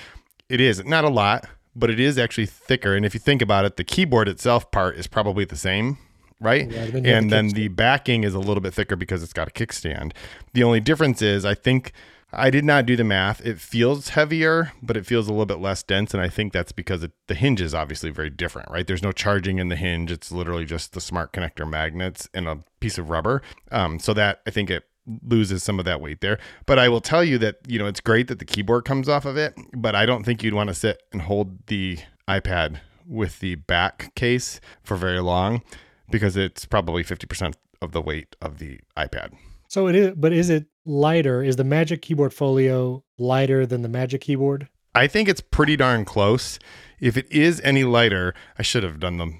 [0.49, 2.95] It is not a lot, but it is actually thicker.
[2.95, 5.97] And if you think about it, the keyboard itself part is probably the same,
[6.39, 6.69] right?
[6.69, 9.51] Yeah, and the then the backing is a little bit thicker because it's got a
[9.51, 10.13] kickstand.
[10.53, 11.93] The only difference is I think
[12.37, 13.45] I did not do the math.
[13.45, 16.13] It feels heavier, but it feels a little bit less dense.
[16.13, 18.85] And I think that's because it, the hinge is obviously very different, right?
[18.85, 20.11] There's no charging in the hinge.
[20.11, 23.41] It's literally just the smart connector magnets and a piece of rubber.
[23.71, 24.83] Um, so that I think it
[25.25, 26.39] loses some of that weight there.
[26.65, 29.25] But I will tell you that, you know, it's great that the keyboard comes off
[29.25, 33.39] of it, but I don't think you'd want to sit and hold the iPad with
[33.39, 35.61] the back case for very long
[36.09, 39.33] because it's probably 50% of the weight of the iPad.
[39.67, 41.43] So it is, but is it lighter?
[41.43, 44.69] Is the Magic Keyboard Folio lighter than the Magic Keyboard?
[44.93, 46.57] I think it's pretty darn close.
[47.01, 49.39] If it is any lighter, I should have done them.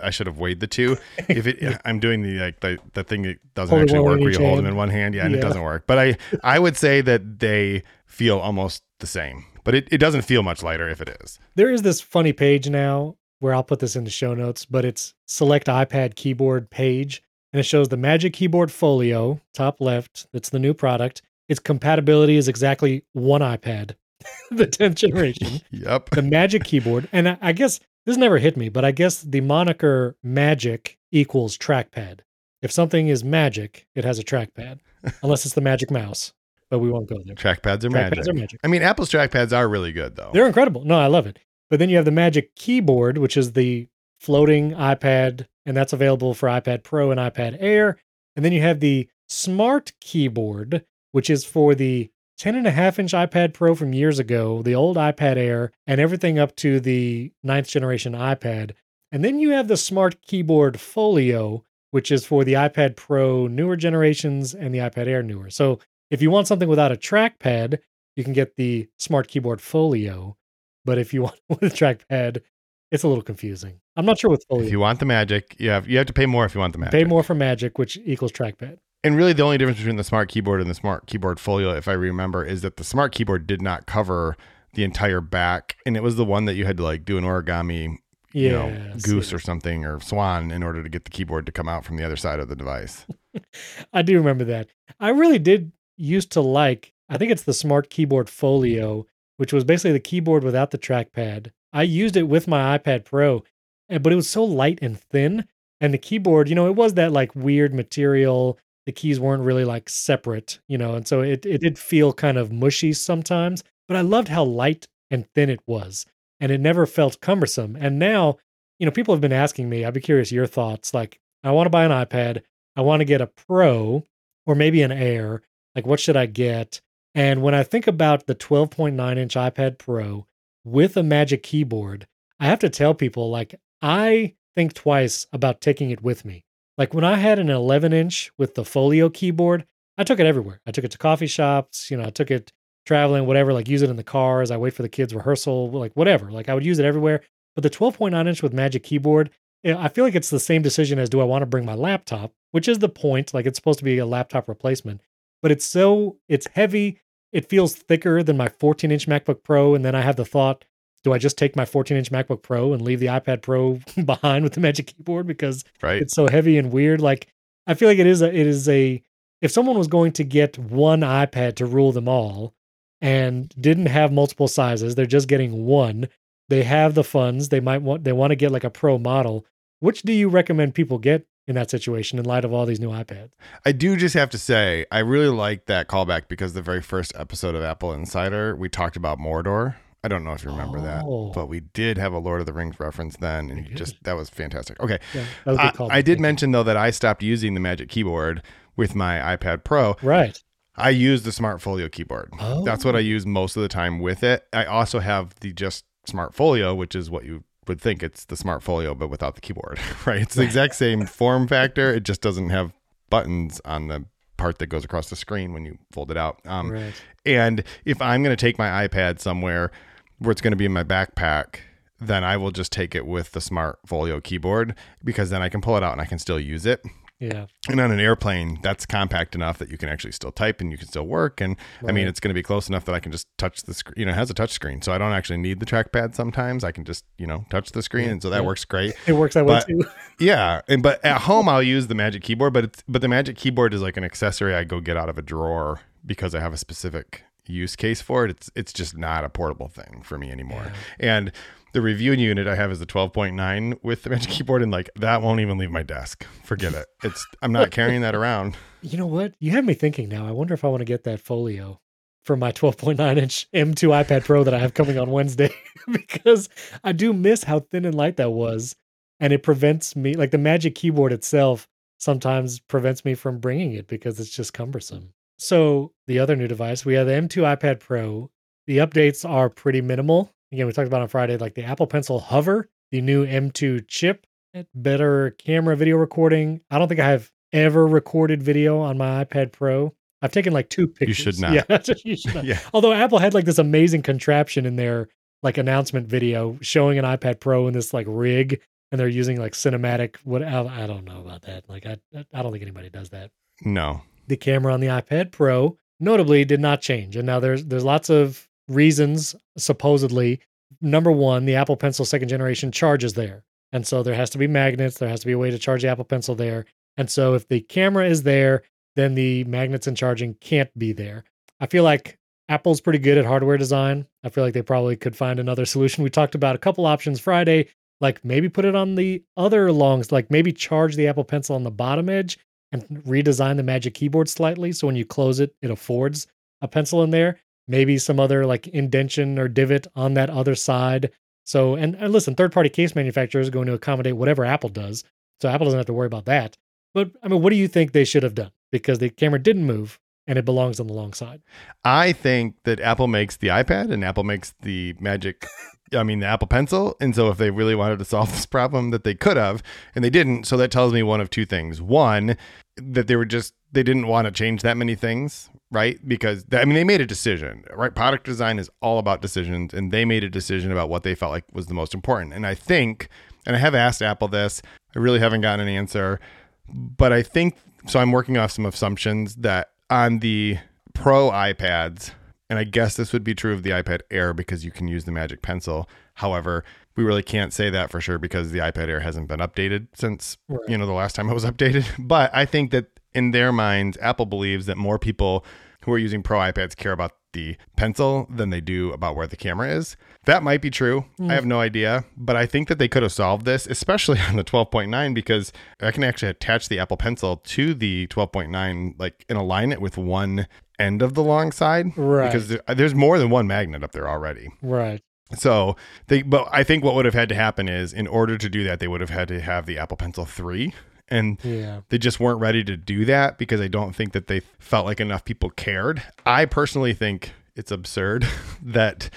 [0.00, 0.96] I should have weighed the two.
[1.28, 4.30] If it, I'm doing the like the, the thing that doesn't Holding actually work where
[4.30, 5.14] you hold them in one hand.
[5.14, 5.86] Yeah, and it doesn't work.
[5.86, 9.44] But I I would say that they feel almost the same.
[9.64, 11.38] But it, it doesn't feel much lighter if it is.
[11.54, 14.86] There is this funny page now where I'll put this in the show notes, but
[14.86, 20.26] it's select iPad keyboard page and it shows the Magic Keyboard Folio, top left.
[20.32, 21.20] That's the new product.
[21.46, 23.96] Its compatibility is exactly one iPad,
[24.50, 25.60] the 10th generation.
[25.70, 26.10] Yep.
[26.10, 29.42] the Magic Keyboard, and I, I guess this never hit me, but I guess the
[29.42, 32.20] moniker magic equals trackpad.
[32.62, 34.78] If something is magic, it has a trackpad,
[35.22, 36.32] unless it's the magic mouse.
[36.70, 37.34] But we won't go there.
[37.34, 38.28] Trackpads are Trackpads magic.
[38.28, 38.60] are magic.
[38.64, 40.30] I mean, Apple's trackpads are really good though.
[40.32, 40.82] They're incredible.
[40.86, 41.38] No, I love it.
[41.74, 43.88] But then you have the Magic Keyboard, which is the
[44.20, 47.98] floating iPad, and that's available for iPad Pro and iPad Air.
[48.36, 53.00] And then you have the Smart Keyboard, which is for the 10 and a half
[53.00, 57.32] inch iPad Pro from years ago, the old iPad Air, and everything up to the
[57.42, 58.70] ninth generation iPad.
[59.10, 63.74] And then you have the Smart Keyboard Folio, which is for the iPad Pro newer
[63.74, 65.50] generations and the iPad Air newer.
[65.50, 67.80] So if you want something without a trackpad,
[68.14, 70.36] you can get the Smart Keyboard Folio.
[70.84, 72.42] But if you want with a trackpad,
[72.90, 73.80] it's a little confusing.
[73.96, 74.66] I'm not sure with Folio.
[74.66, 76.72] if you want the magic, you have you have to pay more if you want
[76.72, 76.92] the magic.
[76.92, 78.78] Pay more for Magic, which equals trackpad.
[79.02, 81.88] And really, the only difference between the smart keyboard and the smart keyboard folio, if
[81.88, 84.36] I remember, is that the smart keyboard did not cover
[84.72, 87.24] the entire back, and it was the one that you had to like do an
[87.24, 87.98] origami,
[88.32, 91.68] you know, goose or something or swan in order to get the keyboard to come
[91.68, 93.06] out from the other side of the device.
[93.92, 94.68] I do remember that.
[94.98, 99.64] I really did used to like, I think it's the Smart Keyboard Folio, which was
[99.64, 101.50] basically the keyboard without the trackpad.
[101.72, 103.42] I used it with my iPad Pro,
[103.88, 105.46] but it was so light and thin.
[105.80, 108.58] And the keyboard, you know, it was that like weird material.
[108.86, 112.38] The keys weren't really like separate, you know, and so it, it did feel kind
[112.38, 113.64] of mushy sometimes.
[113.88, 116.06] But I loved how light and thin it was,
[116.40, 117.76] and it never felt cumbersome.
[117.76, 118.38] And now,
[118.78, 120.94] you know, people have been asking me, I'd be curious your thoughts.
[120.94, 122.42] Like, I want to buy an iPad,
[122.76, 124.04] I want to get a Pro
[124.46, 125.42] or maybe an Air.
[125.74, 126.80] Like, what should I get?
[127.14, 130.26] And when I think about the 12.9 inch iPad Pro
[130.64, 132.06] with a Magic Keyboard,
[132.40, 136.44] I have to tell people, like, I think twice about taking it with me.
[136.76, 139.64] Like, when I had an 11 inch with the Folio keyboard,
[139.96, 140.60] I took it everywhere.
[140.66, 142.52] I took it to coffee shops, you know, I took it
[142.84, 144.50] traveling, whatever, like use it in the cars.
[144.50, 146.30] I wait for the kids' rehearsal, like whatever.
[146.30, 147.22] Like, I would use it everywhere.
[147.54, 149.30] But the 12.9 inch with Magic Keyboard,
[149.64, 151.74] eh, I feel like it's the same decision as do I want to bring my
[151.74, 153.32] laptop, which is the point.
[153.32, 155.00] Like it's supposed to be a laptop replacement,
[155.42, 157.00] but it's so it's heavy.
[157.34, 159.74] It feels thicker than my 14 inch MacBook Pro.
[159.74, 160.64] And then I have the thought,
[161.02, 164.44] do I just take my 14 inch MacBook Pro and leave the iPad Pro behind
[164.44, 166.00] with the Magic Keyboard because Right?
[166.00, 167.00] it's so heavy and weird?
[167.02, 167.26] Like
[167.66, 169.02] I feel like it is a it is a
[169.42, 172.54] if someone was going to get one iPad to rule them all
[173.02, 176.08] and didn't have multiple sizes, they're just getting one.
[176.48, 177.48] They have the funds.
[177.50, 179.44] They might want they want to get like a pro model.
[179.80, 182.90] Which do you recommend people get in that situation in light of all these new
[182.90, 183.30] iPads?
[183.66, 187.12] I do just have to say, I really like that callback because the very first
[187.16, 189.76] episode of Apple Insider, we talked about Mordor.
[190.02, 191.32] I don't know if you remember that, Oh.
[191.34, 194.28] but we did have a Lord of the Rings reference then, and just that was
[194.28, 194.78] fantastic.
[194.80, 195.96] Okay, Yeah, that was I.
[195.98, 198.42] I did mention though that I stopped using the Magic Keyboard
[198.76, 199.96] with my iPad Pro.
[200.02, 200.38] right.
[200.76, 202.32] I use the Smart Folio keyboard.
[202.64, 203.02] That's what I Oh.
[203.02, 204.44] use most of the time with it.
[204.52, 208.36] I also have the just Smart Folio, which is what you would think it's the
[208.36, 210.22] Smart Folio, but without the keyboard, right?
[210.22, 211.92] It's the exact same form factor.
[211.92, 212.72] It just doesn't have
[213.10, 214.04] buttons on the
[214.36, 216.40] part that goes across the screen when you fold it out.
[216.44, 216.94] Um, right.
[217.24, 219.70] and if I'm going to take my iPad somewhere
[220.18, 221.56] where it's going to be in my backpack,
[222.00, 225.60] then I will just take it with the Smart Folio keyboard because then I can
[225.60, 226.84] pull it out and I can still use it.
[227.24, 227.46] Yeah.
[227.68, 230.78] And on an airplane, that's compact enough that you can actually still type and you
[230.78, 231.40] can still work.
[231.40, 231.56] And
[231.86, 233.94] I mean, it's going to be close enough that I can just touch the screen.
[233.96, 236.14] You know, it has a touch screen, so I don't actually need the trackpad.
[236.14, 238.46] Sometimes I can just you know touch the screen, Yeah, and so that yeah.
[238.46, 238.94] works great.
[239.06, 239.84] It works that way But- too.
[240.20, 243.36] Yeah, and but at home I'll use the Magic Keyboard, but it's but the Magic
[243.36, 246.52] Keyboard is like an accessory I go get out of a drawer because I have
[246.52, 248.30] a specific use case for it.
[248.30, 250.72] It's it's just not a portable thing for me anymore.
[251.00, 251.32] And
[251.74, 255.20] the review unit I have is the 12.9 with the Magic Keyboard, and like that
[255.20, 256.24] won't even leave my desk.
[256.44, 256.86] Forget it.
[257.02, 258.56] It's I'm not carrying that around.
[258.86, 259.32] You know what?
[259.38, 260.28] You have me thinking now.
[260.28, 261.80] I wonder if I want to get that folio
[262.22, 265.54] for my 12.9 inch M2 iPad Pro that I have coming on Wednesday
[265.90, 266.50] because
[266.84, 268.76] I do miss how thin and light that was.
[269.20, 273.86] And it prevents me, like the Magic Keyboard itself, sometimes prevents me from bringing it
[273.86, 275.14] because it's just cumbersome.
[275.38, 278.30] So, the other new device, we have the M2 iPad Pro.
[278.66, 280.33] The updates are pretty minimal.
[280.54, 284.24] Again, we talked about on Friday, like the Apple Pencil Hover, the new M2 chip,
[284.72, 286.60] better camera video recording.
[286.70, 289.92] I don't think I have ever recorded video on my iPad Pro.
[290.22, 291.08] I've taken like two pictures.
[291.18, 291.54] You should not.
[291.54, 292.44] Yeah, you should not.
[292.44, 292.60] yeah.
[292.72, 295.08] Although Apple had like this amazing contraption in their
[295.42, 298.60] like announcement video showing an iPad Pro in this like rig,
[298.92, 300.18] and they're using like cinematic.
[300.22, 301.68] What I, I don't know about that.
[301.68, 301.98] Like I
[302.32, 303.32] I don't think anybody does that.
[303.64, 304.02] No.
[304.28, 308.08] The camera on the iPad Pro notably did not change, and now there's there's lots
[308.08, 310.40] of reasons supposedly.
[310.80, 314.46] Number one, the Apple Pencil second generation charges there, and so there has to be
[314.46, 314.98] magnets.
[314.98, 316.64] There has to be a way to charge the Apple Pencil there,
[316.96, 318.62] and so if the camera is there,
[318.96, 321.24] then the magnets and charging can't be there.
[321.60, 324.06] I feel like Apple's pretty good at hardware design.
[324.22, 326.04] I feel like they probably could find another solution.
[326.04, 327.68] We talked about a couple options Friday,
[328.00, 331.62] like maybe put it on the other longs, like maybe charge the Apple Pencil on
[331.62, 332.38] the bottom edge
[332.72, 334.72] and redesign the Magic Keyboard slightly.
[334.72, 336.26] So when you close it, it affords
[336.60, 337.38] a pencil in there.
[337.66, 341.10] Maybe some other like indention or divot on that other side.
[341.44, 345.04] So, and, and listen, third party case manufacturers going to accommodate whatever Apple does.
[345.40, 346.56] So Apple doesn't have to worry about that.
[346.94, 348.52] But I mean, what do you think they should have done?
[348.70, 351.42] Because the camera didn't move and it belongs on the long side.
[351.84, 355.46] I think that Apple makes the iPad and Apple makes the Magic,
[355.92, 356.96] I mean, the Apple Pencil.
[357.00, 359.62] And so if they really wanted to solve this problem, that they could have,
[359.94, 360.44] and they didn't.
[360.44, 361.82] So that tells me one of two things.
[361.82, 362.36] One,
[362.76, 365.98] that they were just, they didn't want to change that many things, right?
[366.06, 367.94] Because, I mean, they made a decision, right?
[367.94, 371.32] Product design is all about decisions, and they made a decision about what they felt
[371.32, 372.32] like was the most important.
[372.32, 373.08] And I think,
[373.44, 374.62] and I have asked Apple this,
[374.94, 376.20] I really haven't gotten an answer,
[376.68, 377.56] but I think,
[377.86, 380.58] so I'm working off some assumptions that on the
[380.94, 382.12] Pro iPads,
[382.48, 385.04] and I guess this would be true of the iPad Air because you can use
[385.04, 385.88] the Magic Pencil.
[386.14, 386.64] However,
[386.96, 390.38] we really can't say that for sure because the iPad Air hasn't been updated since
[390.48, 390.60] right.
[390.68, 391.86] you know the last time it was updated.
[391.98, 395.44] But I think that in their minds, Apple believes that more people
[395.84, 399.36] who are using Pro iPads care about the pencil than they do about where the
[399.36, 399.96] camera is.
[400.24, 401.04] That might be true.
[401.18, 401.30] Mm.
[401.30, 404.36] I have no idea, but I think that they could have solved this, especially on
[404.36, 409.36] the 12.9, because I can actually attach the Apple Pencil to the 12.9, like and
[409.36, 410.46] align it with one
[410.78, 412.32] end of the long side, right?
[412.32, 415.02] Because there's more than one magnet up there already, right?
[415.36, 418.48] So they, but I think what would have had to happen is, in order to
[418.48, 420.74] do that, they would have had to have the Apple Pencil three,
[421.14, 421.80] and yeah.
[421.88, 425.00] they just weren't ready to do that because I don't think that they felt like
[425.00, 426.02] enough people cared.
[426.26, 428.26] I personally think it's absurd
[428.62, 429.10] that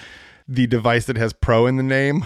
[0.46, 2.24] the device that has Pro in the name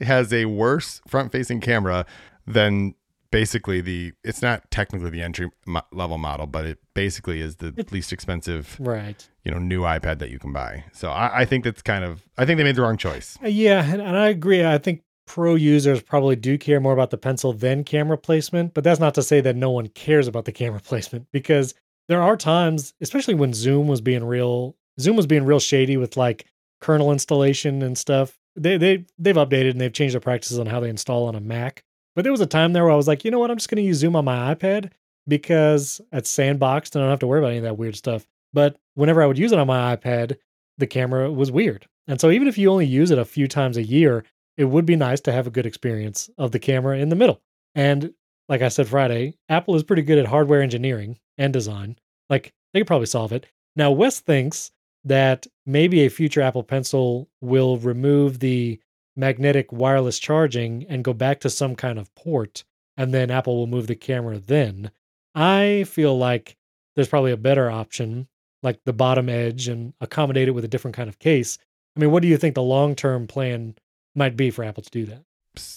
[0.00, 2.06] has a worse front facing camera
[2.46, 2.94] than
[3.30, 7.74] basically the it's not technically the entry mo- level model but it basically is the
[7.90, 11.64] least expensive right you know new ipad that you can buy so I, I, think
[11.64, 14.64] that's kind of i think they made the wrong choice uh, yeah and i agree
[14.64, 18.84] i think pro users probably do care more about the pencil than camera placement but
[18.84, 21.74] that's not to say that no one cares about the camera placement because
[22.08, 26.16] there are times especially when zoom was being real zoom was being real shady with
[26.16, 26.46] like
[26.84, 28.38] kernel installation and stuff.
[28.56, 31.40] They they they've updated and they've changed their practices on how they install on a
[31.40, 31.82] Mac.
[32.14, 33.70] But there was a time there where I was like, you know what, I'm just
[33.70, 34.92] going to use Zoom on my iPad
[35.26, 38.26] because it's sandboxed and I don't have to worry about any of that weird stuff.
[38.52, 40.36] But whenever I would use it on my iPad,
[40.78, 41.88] the camera was weird.
[42.06, 44.24] And so even if you only use it a few times a year,
[44.56, 47.40] it would be nice to have a good experience of the camera in the middle.
[47.74, 48.12] And
[48.48, 51.96] like I said Friday, Apple is pretty good at hardware engineering and design.
[52.30, 53.46] Like they could probably solve it.
[53.76, 54.70] Now Wes thinks
[55.04, 58.80] that maybe a future Apple Pencil will remove the
[59.16, 62.64] magnetic wireless charging and go back to some kind of port,
[62.96, 64.90] and then Apple will move the camera then.
[65.34, 66.56] I feel like
[66.94, 68.28] there's probably a better option,
[68.62, 71.58] like the bottom edge, and accommodate it with a different kind of case.
[71.96, 73.74] I mean, what do you think the long term plan
[74.14, 75.24] might be for Apple to do that?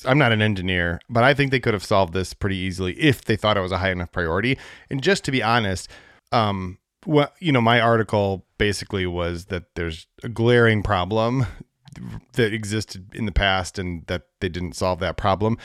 [0.05, 3.23] I'm not an engineer, but I think they could have solved this pretty easily if
[3.23, 4.57] they thought it was a high enough priority.
[4.89, 5.89] And just to be honest,
[6.31, 11.45] um, well, you know, my article basically was that there's a glaring problem
[12.33, 15.57] that existed in the past and that they didn't solve that problem.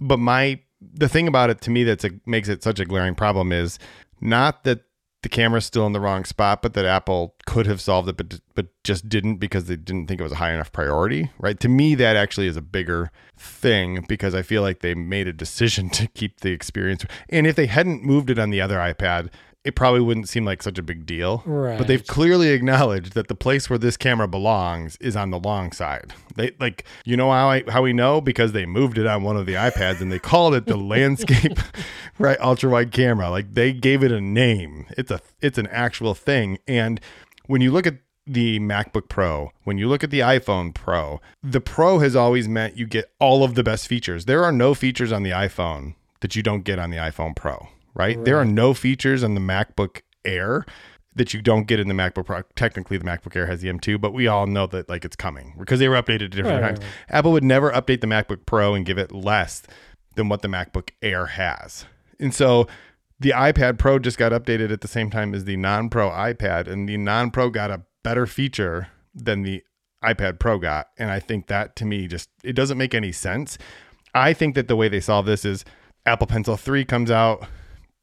[0.00, 3.50] But my the thing about it to me that makes it such a glaring problem
[3.50, 3.78] is
[4.20, 4.82] not that
[5.26, 8.38] the camera's still in the wrong spot, but that Apple could have solved it, but
[8.54, 11.58] but just didn't because they didn't think it was a high enough priority, right?
[11.58, 15.32] To me, that actually is a bigger thing because I feel like they made a
[15.32, 17.04] decision to keep the experience.
[17.28, 19.30] And if they hadn't moved it on the other iPad,
[19.66, 21.42] it probably wouldn't seem like such a big deal.
[21.44, 21.76] Right.
[21.76, 25.72] But they've clearly acknowledged that the place where this camera belongs is on the long
[25.72, 26.14] side.
[26.36, 29.36] They like you know how I how we know because they moved it on one
[29.36, 31.58] of the iPads and they called it the landscape
[32.18, 33.28] right ultra wide camera.
[33.28, 34.86] Like they gave it a name.
[34.90, 36.58] It's a it's an actual thing.
[36.68, 37.00] And
[37.46, 41.60] when you look at the MacBook Pro, when you look at the iPhone Pro, the
[41.60, 44.26] Pro has always meant you get all of the best features.
[44.26, 47.68] There are no features on the iPhone that you don't get on the iPhone Pro
[47.96, 48.16] right?
[48.16, 48.24] right?
[48.24, 50.64] There are no features on the MacBook Air
[51.14, 52.42] that you don't get in the MacBook Pro.
[52.54, 55.54] Technically, the MacBook Air has the M2, but we all know that like it's coming
[55.58, 56.78] because they were updated at different right, times.
[56.80, 59.62] Right, Apple would never update the MacBook Pro and give it less
[60.14, 61.86] than what the MacBook Air has.
[62.20, 62.66] And so
[63.18, 66.88] the iPad Pro just got updated at the same time as the non-Pro iPad, and
[66.88, 69.62] the non-Pro got a better feature than the
[70.04, 70.88] iPad Pro got.
[70.98, 73.56] And I think that to me just it doesn't make any sense.
[74.14, 75.64] I think that the way they solve this is
[76.04, 77.46] Apple Pencil 3 comes out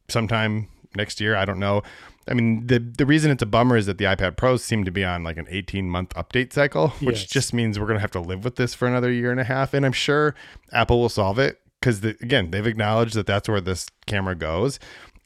[0.10, 1.36] sometime next year.
[1.36, 1.84] I don't know.
[2.28, 4.91] I mean, the the reason it's a bummer is that the iPad Pros seem to
[4.91, 7.26] be on like an 18 month update cycle, which yes.
[7.26, 9.43] just means we're going to have to live with this for another year and a
[9.43, 9.74] half.
[9.74, 10.36] And I'm sure
[10.72, 14.80] Apple will solve it because, the, again, they've acknowledged that that's where this camera goes.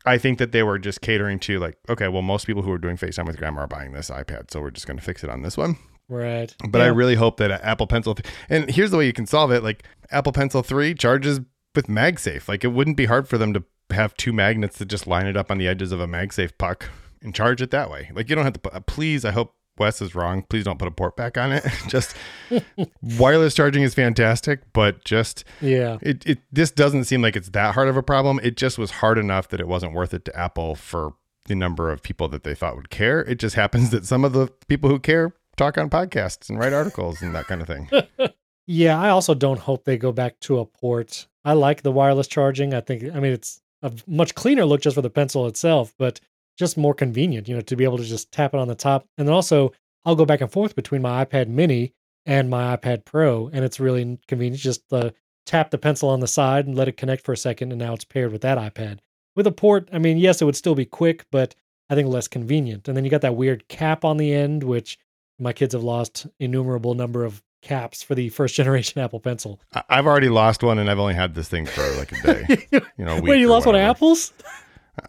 [0.06, 2.78] I think that they were just catering to like, okay, well, most people who are
[2.78, 5.30] doing FaceTime with grandma are buying this iPad, so we're just going to fix it
[5.30, 5.78] on this one.
[6.10, 6.56] Right.
[6.70, 9.28] But I really hope that uh, Apple Pencil, th- and here's the way you can
[9.28, 11.42] solve it: like Apple Pencil three charges
[11.76, 12.48] with MagSafe.
[12.48, 15.38] Like it wouldn't be hard for them to have two magnets that just line it
[15.38, 16.90] up on the edges of a MagSafe puck
[17.22, 18.12] and charge it that way.
[18.14, 18.60] Like you don't have to.
[18.60, 20.44] Put, uh, please, I hope Wes is wrong.
[20.44, 21.66] Please don't put a port back on it.
[21.88, 22.16] just
[23.02, 25.98] wireless charging is fantastic, but just yeah.
[26.02, 28.40] it, it this doesn't seem like it's that hard of a problem.
[28.44, 31.14] It just was hard enough that it wasn't worth it to Apple for
[31.46, 33.22] the number of people that they thought would care.
[33.22, 36.74] It just happens that some of the people who care talk on podcasts and write
[36.74, 37.90] articles and that kind of thing.
[38.68, 41.28] Yeah, I also don't hope they go back to a port.
[41.46, 42.74] I like the wireless charging.
[42.74, 46.20] I think, I mean, it's a much cleaner look just for the pencil itself, but
[46.58, 49.06] just more convenient, you know, to be able to just tap it on the top.
[49.18, 49.74] And then also,
[50.06, 51.94] I'll go back and forth between my iPad mini
[52.26, 54.62] and my iPad Pro, and it's really convenient.
[54.62, 55.12] Just uh,
[55.46, 57.94] tap the pencil on the side and let it connect for a second, and now
[57.94, 59.00] it's paired with that iPad.
[59.36, 61.56] With a port, I mean, yes, it would still be quick, but
[61.90, 62.88] I think less convenient.
[62.88, 64.98] And then you got that weird cap on the end, which
[65.40, 69.60] my kids have lost innumerable number of caps for the first generation Apple Pencil.
[69.90, 72.68] I've already lost one and I've only had this thing for like a day.
[72.98, 73.82] You know, a week Wait, you lost one of.
[73.82, 74.34] Apples?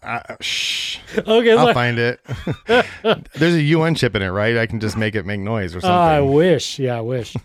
[0.03, 0.99] I- shh.
[1.17, 2.19] Okay, I'll like, find it.
[2.67, 4.57] There's a U1 chip in it, right?
[4.57, 5.91] I can just make it make noise or something.
[5.91, 6.77] I wish.
[6.79, 7.35] Yeah, I wish.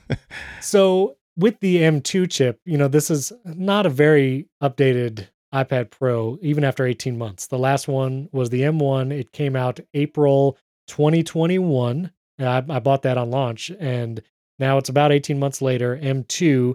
[0.60, 6.36] so with the M2 chip, you know, this is not a very updated iPad Pro,
[6.42, 7.46] even after 18 months.
[7.46, 9.12] The last one was the M1.
[9.12, 12.10] It came out April 2021.
[12.40, 14.20] I, I bought that on launch, and
[14.58, 15.98] now it's about 18 months later.
[16.02, 16.74] M2.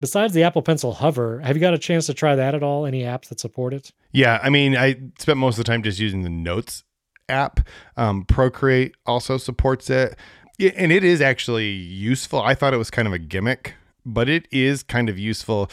[0.00, 2.86] Besides the Apple Pencil Hover, have you got a chance to try that at all?
[2.86, 3.92] Any apps that support it?
[4.12, 6.84] Yeah, I mean, I spent most of the time just using the Notes
[7.28, 7.60] app.
[7.96, 10.16] Um, Procreate also supports it,
[10.58, 12.40] and it is actually useful.
[12.40, 13.74] I thought it was kind of a gimmick,
[14.06, 15.70] but it is kind of useful.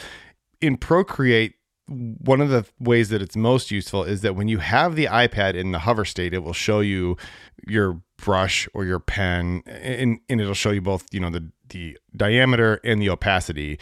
[0.60, 1.54] In Procreate,
[1.88, 5.54] one of the ways that it's most useful is that when you have the iPad
[5.54, 7.16] in the hover state, it will show you
[7.66, 11.98] your brush or your pen, and, and it'll show you both, you know, the the
[12.16, 13.78] diameter and the opacity.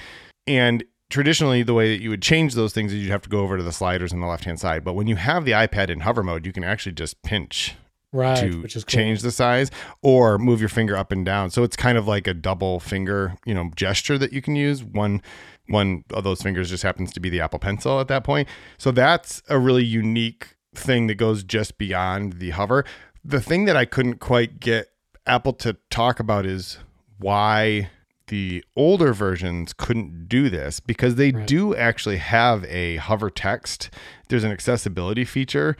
[0.46, 3.40] And traditionally, the way that you would change those things is you'd have to go
[3.40, 4.84] over to the sliders on the left hand side.
[4.84, 7.74] But when you have the iPad in hover mode, you can actually just pinch
[8.12, 8.98] Right, to which is cool.
[8.98, 9.70] change the size
[10.00, 11.50] or move your finger up and down.
[11.50, 14.82] So it's kind of like a double finger, you know, gesture that you can use.
[14.82, 15.20] One
[15.68, 18.48] one of those fingers just happens to be the Apple Pencil at that point.
[18.78, 22.84] So that's a really unique thing that goes just beyond the hover.
[23.28, 24.88] The thing that I couldn't quite get
[25.26, 26.78] Apple to talk about is
[27.18, 27.90] why
[28.28, 31.46] the older versions couldn't do this because they Right.
[31.46, 33.90] do actually have a hover text.
[34.28, 35.76] There's an accessibility feature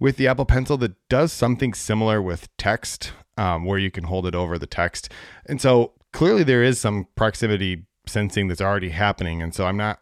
[0.00, 4.26] with the Apple Pencil that does something similar with text, um, where you can hold
[4.26, 5.08] it over the text.
[5.46, 9.40] And so clearly there is some proximity sensing that's already happening.
[9.40, 10.00] And so I'm not,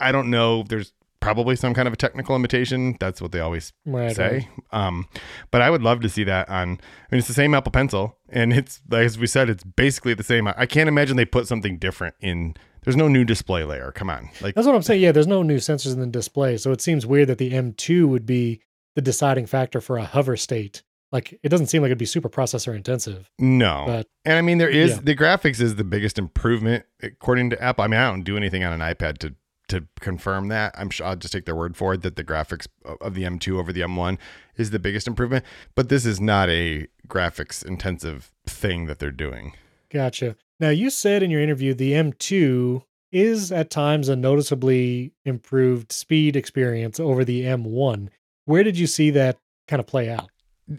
[0.00, 0.92] I don't know, there's
[1.24, 2.96] probably some kind of a technical limitation.
[3.00, 4.48] That's what they always Right, say.
[4.70, 5.06] Um,
[5.50, 6.68] but I would love to see that on.
[6.68, 10.22] I mean, it's the same Apple Pencil, and it's as we said, it's basically the
[10.22, 10.46] same.
[10.48, 12.54] I can't imagine they put something different in.
[12.84, 13.90] There's no new display layer.
[13.92, 15.00] Come on, like That's what I'm saying.
[15.00, 18.06] Yeah, there's no new sensors in the display, so it seems weird that the M2
[18.06, 18.60] would be
[18.94, 20.82] the deciding factor for a hover state.
[21.10, 23.30] Like, it doesn't seem like it'd be super processor intensive.
[23.38, 23.84] no.
[23.86, 25.00] But and I mean, there is Yeah.
[25.04, 27.84] the graphics is the biggest improvement according to Apple.
[27.84, 29.34] I mean, I don't do anything on an iPad to
[29.68, 30.74] to confirm that.
[30.76, 32.66] I'm sure I'll just take their word for it that the graphics
[33.00, 34.18] of the M2 over the M1
[34.56, 35.44] is the biggest improvement.
[35.74, 39.54] But this is not a graphics intensive thing that they're doing.
[39.90, 40.36] Gotcha.
[40.60, 46.36] Now, you said in your interview the M2 is at times a noticeably improved speed
[46.36, 48.08] experience over the M1.
[48.44, 49.38] Where did you see that
[49.68, 50.30] kind of play out?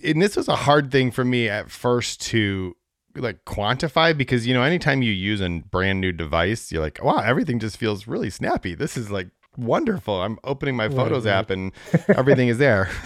[0.03, 2.75] and this was a hard thing for me at first to
[3.15, 4.17] like quantify?
[4.17, 7.77] Because you know anytime you use a brand new device you're like wow everything just
[7.77, 8.75] feels really snappy.
[8.75, 10.21] This is like wonderful.
[10.21, 11.33] I'm opening my photos right.
[11.33, 11.71] app and
[12.09, 12.89] everything is there.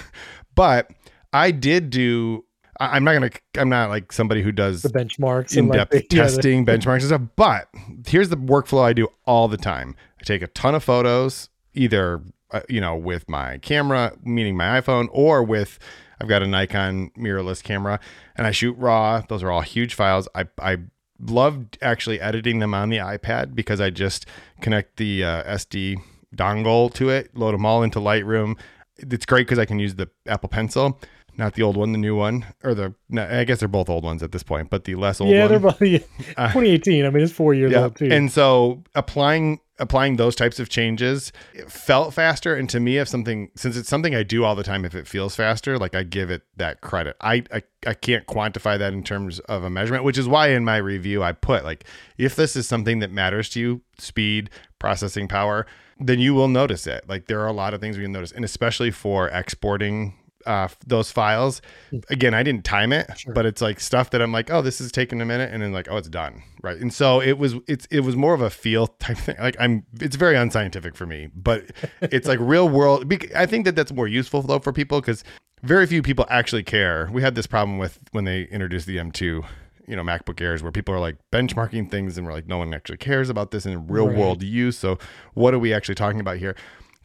[0.56, 0.92] But
[1.32, 2.44] i did do
[2.80, 6.04] I- i'm not gonna i'm not like somebody who does The benchmarks in-depth the, yeah,
[6.10, 7.70] the- testing benchmarks and stuff but
[8.06, 9.96] here's the workflow i do all the time.
[10.20, 14.82] I take a ton of photos either uh, you know with my camera meaning my
[14.82, 15.78] iphone or with
[16.20, 18.00] i've got a nikon mirrorless camera
[18.36, 19.22] and i shoot raw.
[19.28, 20.28] Those are all huge files.
[20.36, 20.78] I i
[21.22, 24.26] loved actually editing them on the ipad because i just
[24.62, 25.98] connect the uh, sd
[26.34, 28.58] dongle to it load them all into lightroom.
[28.98, 31.00] It's great because i can use the apple pencil
[31.40, 34.04] not the old one the new one or the no, i guess they're both old
[34.04, 36.00] ones at this point but the less old yeah, one they're both yeah,
[36.38, 37.06] Uh, 2018.
[37.06, 37.84] I mean, it's four years yeah.
[37.84, 38.10] old too.
[38.12, 41.32] And so applying applying those types of changes
[41.68, 42.54] felt faster.
[42.54, 45.08] And to me, if something since it's something I do all the time, if it
[45.08, 47.16] feels faster, like I give it that credit.
[47.22, 50.64] I I, I can't quantify that in terms of a measurement, which is why in
[50.64, 51.86] my review I put like
[52.18, 55.66] if this is something that matters to you, speed, processing power,
[56.00, 57.08] then you will notice it.
[57.08, 60.14] Like there are a lot of things we can notice, and especially for exporting
[60.46, 61.62] uh, those files.
[62.10, 63.34] Again, I didn't time it, Sure.
[63.34, 65.72] but it's like stuff that I'm like, oh, this is taking a minute, and then
[65.74, 66.78] like, oh, it's done, right?
[66.78, 69.36] And so it was, it's it was more of a feel type thing.
[69.40, 71.66] Like I'm, it's very unscientific for me, but
[72.02, 73.12] it's like real world.
[73.36, 75.24] I think that that's more useful though for people because
[75.64, 77.10] very few people actually care.
[77.12, 79.46] We had this problem with when they introduced the M2.
[79.88, 82.76] You know, MacBook Airs, where people are like benchmarking things, and we're like, no one
[82.76, 84.16] actually cares about this in real Right.
[84.18, 84.78] world use.
[84.78, 85.00] So,
[85.34, 86.56] what are we actually talking about here?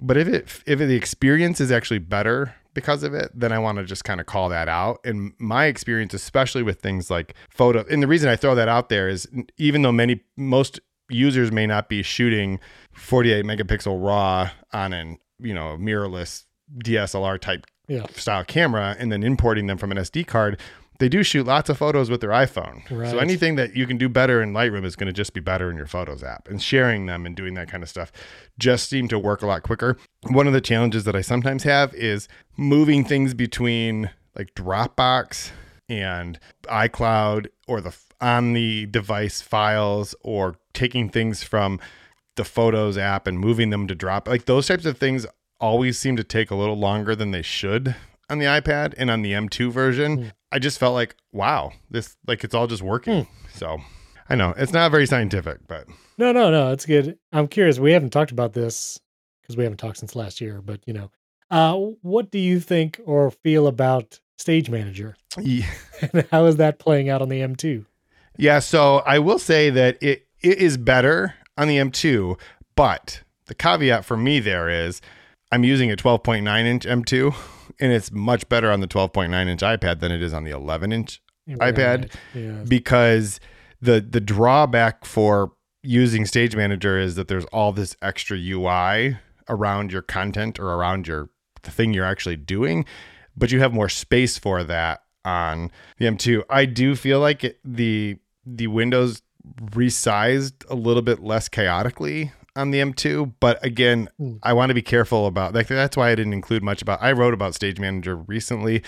[0.03, 3.79] But if it if the experience is actually better because of it, then I want
[3.79, 5.01] to just kind of call that out.
[5.05, 8.89] And my experience, especially with things like photo, and the reason I throw that out
[8.89, 12.59] there is even though many most users may not be shooting
[12.93, 16.45] 48 megapixel raw on an you know mirrorless
[16.79, 18.07] DSLR type Yeah.
[18.15, 20.59] style camera and then importing them from an SD card,
[20.99, 22.89] they do shoot lots of photos with their iPhone.
[22.91, 23.11] Right.
[23.11, 25.71] So anything that you can do better in Lightroom is going to just be better
[25.71, 26.49] in your Photos app.
[26.49, 28.13] And sharing them and doing that kind of stuff
[28.59, 29.97] just seem to work a lot quicker.
[30.29, 35.51] One of the challenges that I sometimes have is moving things between like Dropbox
[35.89, 41.79] and iCloud or the on the device files or taking things from
[42.37, 44.29] the Photos app and moving them to Drop.
[44.29, 45.27] Like those types of things
[45.61, 47.97] always seem to take a little longer than they should
[48.31, 50.17] on the iPad and on the M2 version.
[50.17, 50.29] Hmm.
[50.55, 53.27] I just felt like, wow, this like it's all just working.
[53.55, 53.79] So
[54.29, 56.71] I know it's not very scientific, but No, no, no.
[56.71, 57.19] It's good.
[57.33, 57.81] I'm curious.
[57.81, 59.01] We haven't talked about this
[59.43, 60.63] because we haven't talked since last year.
[60.63, 61.11] But you know,
[61.51, 65.17] uh, what do you think or feel about Stage Manager?
[65.41, 65.67] yeah.
[66.13, 67.85] And how is that playing out on the M2?
[68.39, 72.39] Yeah, so I will say that it it is better on the M2,
[72.77, 75.01] but the caveat for me there is
[75.55, 77.33] I'm using a 12.9 inch M2
[77.79, 80.93] and it's much better on the 12.9 inch iPad than it is on the 11
[80.93, 82.13] inch iPad.
[82.35, 82.65] Yeah.
[82.67, 83.39] because
[83.81, 85.53] the the drawback for
[85.85, 89.17] using Stage Manager is that there's all this extra UI
[89.49, 91.31] around your content or around your
[91.63, 92.85] the thing you're actually doing,
[93.37, 96.43] but you have more space for that on the M2.
[96.51, 99.23] I do feel like it, the the windows
[99.67, 104.37] resized a little bit less chaotically on the M2, but again, Hmm.
[104.43, 107.13] I want to be careful about like that's why I didn't include much about I
[107.13, 108.83] wrote about Stage Manager recently,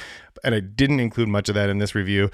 [0.45, 2.31] and I didn't include much of that in this review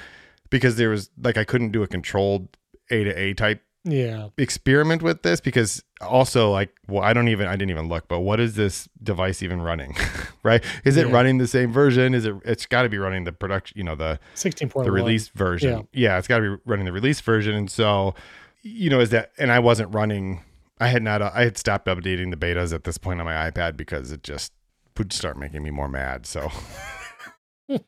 [0.50, 2.48] because there was like I couldn't do a controlled
[2.90, 4.28] A to A type Yeah.
[4.36, 8.20] experiment with this because also like well I don't even I didn't even look but
[8.20, 9.96] what is this device even running
[10.42, 11.12] right is it Yeah.
[11.14, 13.94] running the same version is it it's got to be running the production you know
[13.94, 14.84] the 16.1.
[14.84, 18.14] the release version yeah, it's got to be running the release version and so
[18.62, 20.42] you know is that and I wasn't running
[20.82, 23.76] I had not I had stopped updating the betas at this point on my iPad
[23.76, 24.52] because it just
[24.98, 26.50] would start making me more mad so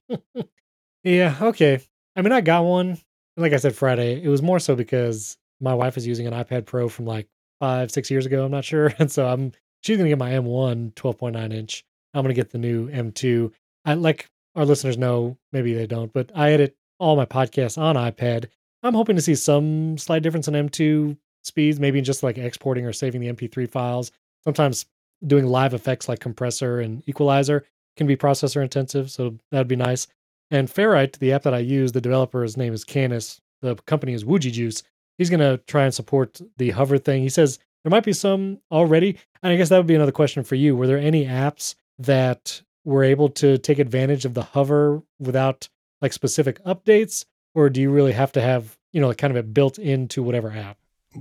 [1.05, 1.36] Yeah.
[1.40, 1.80] Okay.
[2.16, 2.99] I mean, I got one.
[3.36, 6.66] Like I said Friday, it was more so because my wife is using an iPad
[6.66, 7.28] Pro from like
[7.61, 8.45] five, six years ago.
[8.45, 8.92] I'm not sure.
[8.99, 11.84] And so I'm, she's to get my M1 12.9 inch.
[12.14, 13.53] I'm to get the new M2.
[13.84, 17.97] I like our listeners know, maybe they don't, but I edit all my podcasts on
[17.97, 18.47] iPad.
[18.82, 22.92] I'm hoping to see some slight difference in M2 speeds, maybe just like exporting or
[22.92, 24.11] saving the MP3 files.
[24.42, 24.86] Sometimes
[25.26, 27.64] doing live effects like compressor and equalizer
[27.97, 29.11] can be processor intensive.
[29.11, 30.07] So that'd be nice.
[30.51, 33.40] And Ferrite, the app that I use, the developer's name is Canis.
[33.62, 34.82] The company is Wooji Juice.
[35.16, 37.22] He's going to try and support the hover thing.
[37.22, 39.18] He says there might be some already.
[39.42, 40.76] And I guess that would be another question for you.
[40.76, 45.68] Were there any apps that were able to take advantage of the hover without
[46.03, 47.24] like specific updates?
[47.55, 50.22] Or do you really have to have, you know, like kind of it built into
[50.22, 50.76] whatever app?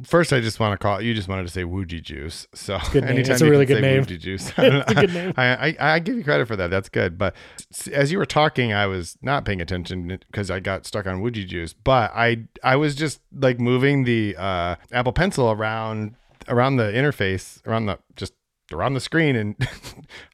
[0.06, 1.14] First, I just want to call you.
[1.14, 2.48] Just wanted to say Wooji Juice.
[2.54, 3.14] So good name.
[3.14, 4.04] anytime It's a really good name.
[4.04, 5.34] Wooji Juice, I, It's a good name.
[5.38, 6.70] I, I I give you credit for that.
[6.70, 7.18] That's good.
[7.18, 7.36] But
[7.92, 11.48] as you were talking, I was not paying attention because I got stuck on Wooji
[11.48, 11.74] Juice.
[11.74, 16.16] But I I was just like moving the uh, Apple Pencil around
[16.48, 18.34] around the interface around the just
[18.72, 19.56] around the screen and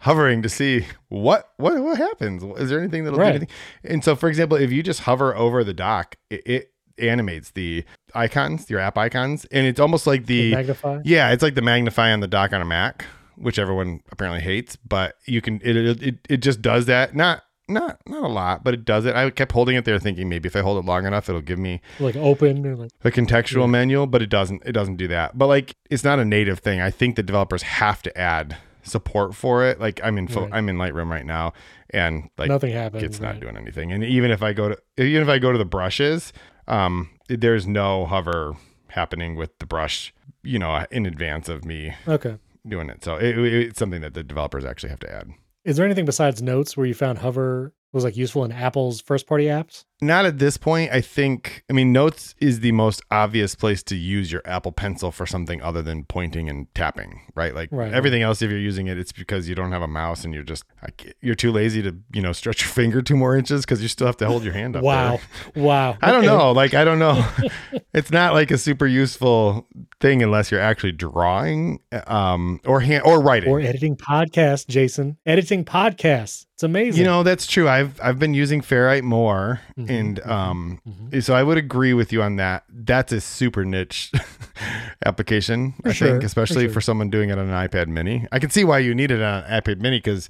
[0.02, 2.44] hovering to see what what what happens.
[2.60, 3.32] Is there anything that'll Right.
[3.32, 3.50] do anything?
[3.84, 7.84] And so, for example, if you just hover over the dock, it, it animates the
[8.14, 11.02] icons, your app icons, and it's almost like the Magnify?
[11.06, 14.76] yeah, it's like the magnify on the dock on a Mac, which everyone apparently hates,
[14.76, 17.16] but you can it it it, just does that.
[17.16, 19.16] Not not not a lot, but it does it.
[19.16, 21.60] I kept holding it there thinking maybe if I hold it long enough it'll give
[21.60, 23.68] me Like open or like, a contextual Yeah.
[23.68, 25.38] menu, but it doesn't it doesn't do that.
[25.38, 26.82] But like it's not a native thing.
[26.82, 29.80] I think the developers have to add support for it.
[29.80, 30.50] Like I'm in Right.
[30.52, 31.54] I'm in Lightroom right now
[31.92, 33.04] and like nothing happens.
[33.04, 33.40] it's not right.
[33.40, 33.92] doing anything.
[33.92, 36.34] And even if I go to even if I go to the brushes,
[36.70, 38.56] um, there's no hover
[38.90, 40.14] happening with the brush,
[40.44, 42.38] you know, in advance of me Okay.
[42.68, 43.04] doing it.
[43.04, 45.30] So it, it- it's something that the developers actually have to add.
[45.66, 49.28] Is there anything besides notes where you found hover was like useful in Apple's first
[49.28, 49.84] party apps?
[50.02, 50.92] Not at this point.
[50.92, 55.12] I think, I mean, Notes is the most obvious place to use your Apple Pencil
[55.12, 57.54] for something other than pointing and tapping, right?
[57.54, 60.24] Like Right, everything else, if you're using it, it's because you don't have a mouse
[60.24, 63.36] and you're just, like, you're too lazy to, you know, stretch your finger two more
[63.36, 64.84] inches because you still have to hold your hand up.
[64.84, 65.20] Wow.
[65.54, 65.64] there.
[65.64, 65.98] Wow.
[66.02, 66.52] I don't know.
[66.54, 67.26] Like, I don't know.
[67.94, 69.68] it's not like a super useful
[70.00, 73.50] thing unless you're actually drawing um, or hand or writing.
[73.50, 75.18] Or editing podcasts, Jason.
[75.26, 76.46] Editing podcasts.
[76.54, 77.00] It's amazing.
[77.00, 77.70] You know, that's true.
[77.70, 81.24] I've I've been using Ferrite more, Mhm, and mhm, um, mhm.
[81.24, 82.64] so I would agree with you on that.
[82.70, 84.12] That's a super niche
[85.06, 86.82] application, For I sure, think, especially for, sure.
[86.82, 88.28] someone doing it on an iPad Mini.
[88.32, 90.30] I can see why you need it on an iPad Mini because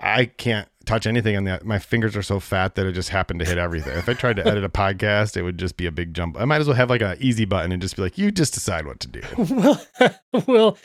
[0.00, 1.64] I can't touch anything on that.
[1.64, 3.96] My fingers are so fat that it just happened to hit everything.
[3.98, 6.36] if I tried to edit a podcast, it would just be a big jump.
[6.38, 8.54] I might as well have like an easy button and just be like, you just
[8.54, 9.22] decide what to do.
[9.54, 9.86] well,
[10.46, 10.78] well,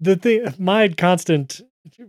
[0.00, 1.60] the thing, my constant,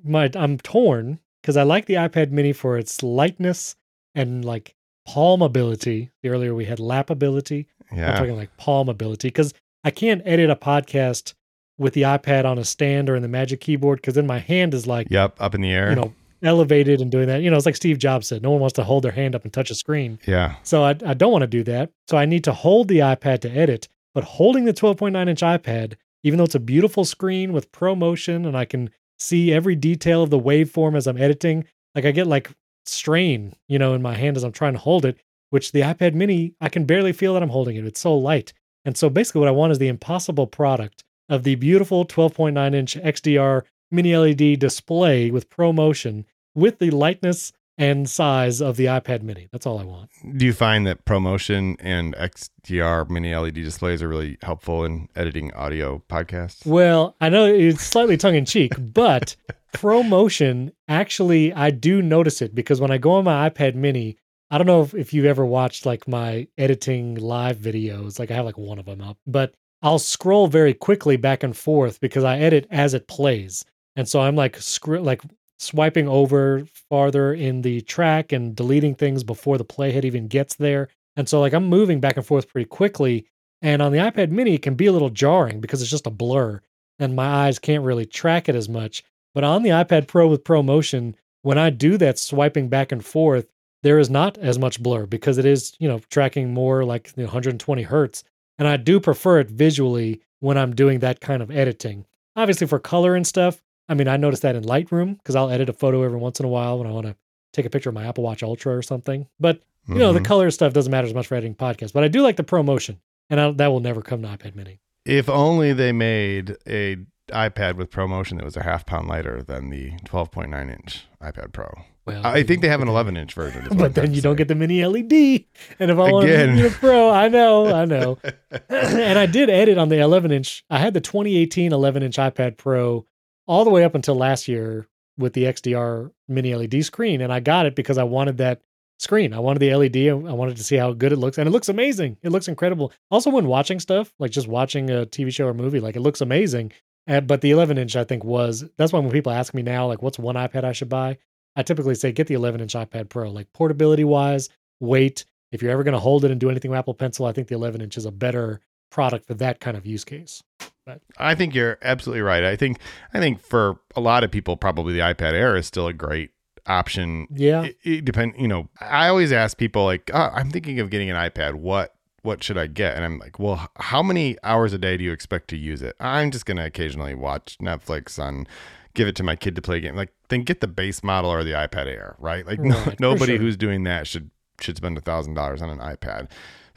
[0.03, 3.76] my I'm torn because I like the iPad Mini for its lightness
[4.16, 4.76] and like
[5.14, 6.12] palm ability.
[6.26, 7.68] Earlier we had lap ability.
[7.91, 9.53] I'm talking like palm ability because
[9.84, 11.34] I can't edit a podcast
[11.78, 14.74] with the iPad on a stand or in the Magic Keyboard because then my hand
[14.74, 15.38] is like Yep.
[15.39, 15.89] Up in the air.
[15.89, 17.41] you know elevated and doing that.
[17.41, 19.43] You know, it's like Steve Jobs said, no one wants to hold their hand up
[19.43, 20.20] and touch a screen.
[20.26, 20.55] yeah.
[20.64, 21.91] So I, I don't want to do that.
[22.07, 25.95] So I need to hold the iPad to edit, but holding the 12.9 inch iPad,
[26.24, 30.30] even though it's a beautiful screen with ProMotion and I can see every detail of
[30.30, 32.51] the waveform as I'm editing, like I get like
[32.86, 35.18] strain, you know, in my hand as I'm trying to hold it,
[35.50, 37.86] which the iPad mini, I can barely feel that I'm holding it.
[37.86, 38.54] It's so light.
[38.86, 42.96] And so basically what I want is the impossible product of the beautiful 12.9 inch
[42.96, 46.26] XDR mini LED display with ProMotion
[46.56, 49.48] with the lightness and size of the iPad mini.
[49.54, 50.10] That's all I want.
[50.36, 55.54] Do you find that ProMotion and XDR mini LED displays are really helpful in editing
[55.54, 56.66] audio podcasts?
[56.66, 59.38] Well, I know it's slightly tongue in cheek, but
[59.74, 64.17] ProMotion actually, I do notice it because when I go on my iPad mini,
[64.51, 68.20] I don't know if, if you've ever watched like my editing live videos.
[68.20, 71.55] Like I have like one of them up, but I'll scroll very quickly back and
[71.55, 73.63] forth because I edit as it plays.
[73.95, 75.22] And so I'm like scr- like
[75.57, 80.89] swiping over farther in the track and deleting things before the playhead even gets there.
[81.15, 83.28] And so like I'm moving back and forth pretty quickly.
[83.61, 86.11] And on the iPad mini, it can be a little jarring because it's just a
[86.11, 86.61] blur
[86.97, 89.03] and my eyes can't really track it as much.
[89.40, 91.14] But on the iPad Pro with ProMotion,
[91.44, 93.48] when I do that swiping back and forth,
[93.84, 97.24] there is not as much blur because it is, you know, tracking more like you
[97.24, 98.26] 120 hertz.
[98.58, 102.06] And I do prefer it visually when I'm doing that kind of editing.
[102.36, 105.70] Obviously, for color and stuff, I mean, I notice that in Lightroom because I'll edit
[105.70, 107.16] a photo every once in a while when I want to
[107.54, 109.26] take a picture of my Apple Watch Ultra or something.
[109.40, 110.26] But, you know, the Mhm.
[110.26, 111.94] color stuff doesn't matter as much for editing podcasts.
[111.94, 112.98] But I do like the ProMotion,
[113.30, 114.82] and I, that will never come to iPad mini.
[115.06, 116.98] If only they made a
[117.32, 121.70] iPad with ProMotion that was a half pound lighter than the 12.9 inch iPad Pro.
[122.06, 123.64] Well, I think they have an 11 inch version.
[123.64, 125.46] is what I'm But then you don't get the mini LED.
[125.80, 128.18] And if I want to be a pro, I know, I know.
[128.70, 130.66] and I did edit on the 11 inch.
[130.70, 133.06] I had the 2018 11 inch iPad Pro
[133.48, 137.22] all the way up until last year with the XDR mini LED screen.
[137.22, 138.62] And I got it because I wanted that
[139.00, 139.34] screen.
[139.34, 139.98] I wanted the LED.
[140.10, 141.38] I wanted to see how good it looks.
[141.38, 142.18] And it looks amazing.
[142.22, 142.92] It looks incredible.
[143.12, 146.22] Also, when watching stuff, like just watching a TV show or movie, like it looks
[146.22, 146.72] amazing.
[147.10, 149.88] Uh, but the 11 inch, I think, was that's why when people ask me now,
[149.88, 151.18] like, what's one iPad I should buy?
[151.55, 154.49] I typically say get the 11 inch iPad Pro, like portability wise,
[154.80, 155.26] weight.
[155.51, 157.47] If you're ever going to hold it and do anything with Apple Pencil, I think
[157.47, 160.43] the 11 inch is a better product for that kind of use case.
[160.86, 162.43] But I think you're absolutely right.
[162.43, 162.78] I think
[163.14, 166.32] I think for a lot of people, probably the iPad Air is still a great
[166.68, 167.28] option.
[167.32, 167.64] Yeah.
[167.64, 168.36] It, it depend.
[168.38, 171.55] You know, I always ask people like, oh, I'm thinking of getting an iPad.
[171.55, 171.93] What
[172.24, 172.95] what should I get?
[172.95, 175.95] And I'm like, well, how many hours a day do you expect to use it?
[175.99, 178.47] I'm just gonna occasionally watch Netflix on.
[178.95, 179.95] Give it to my kid to play a game.
[179.95, 182.45] Like, then get the base model or the iPad Air, right?
[182.45, 183.38] Like, no, Right, for nobody sure.
[183.38, 186.30] who's doing that should should spend a thousand dollars on an iPad.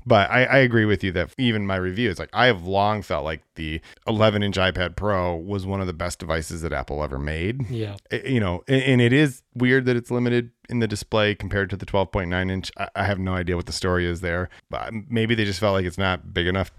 [0.07, 3.03] But I, I agree with you that even my review is like I have long
[3.03, 7.03] felt like the 11 inch iPad Pro was one of the best devices that Apple
[7.03, 7.69] ever made.
[7.71, 7.97] Yeah.
[8.11, 11.71] I- you know, and, and it is weird that it's limited in the display compared
[11.71, 12.71] to the 12.9 inch.
[12.79, 15.75] I, I have no idea what the story is there, but maybe they just felt
[15.75, 16.71] like it's not big enough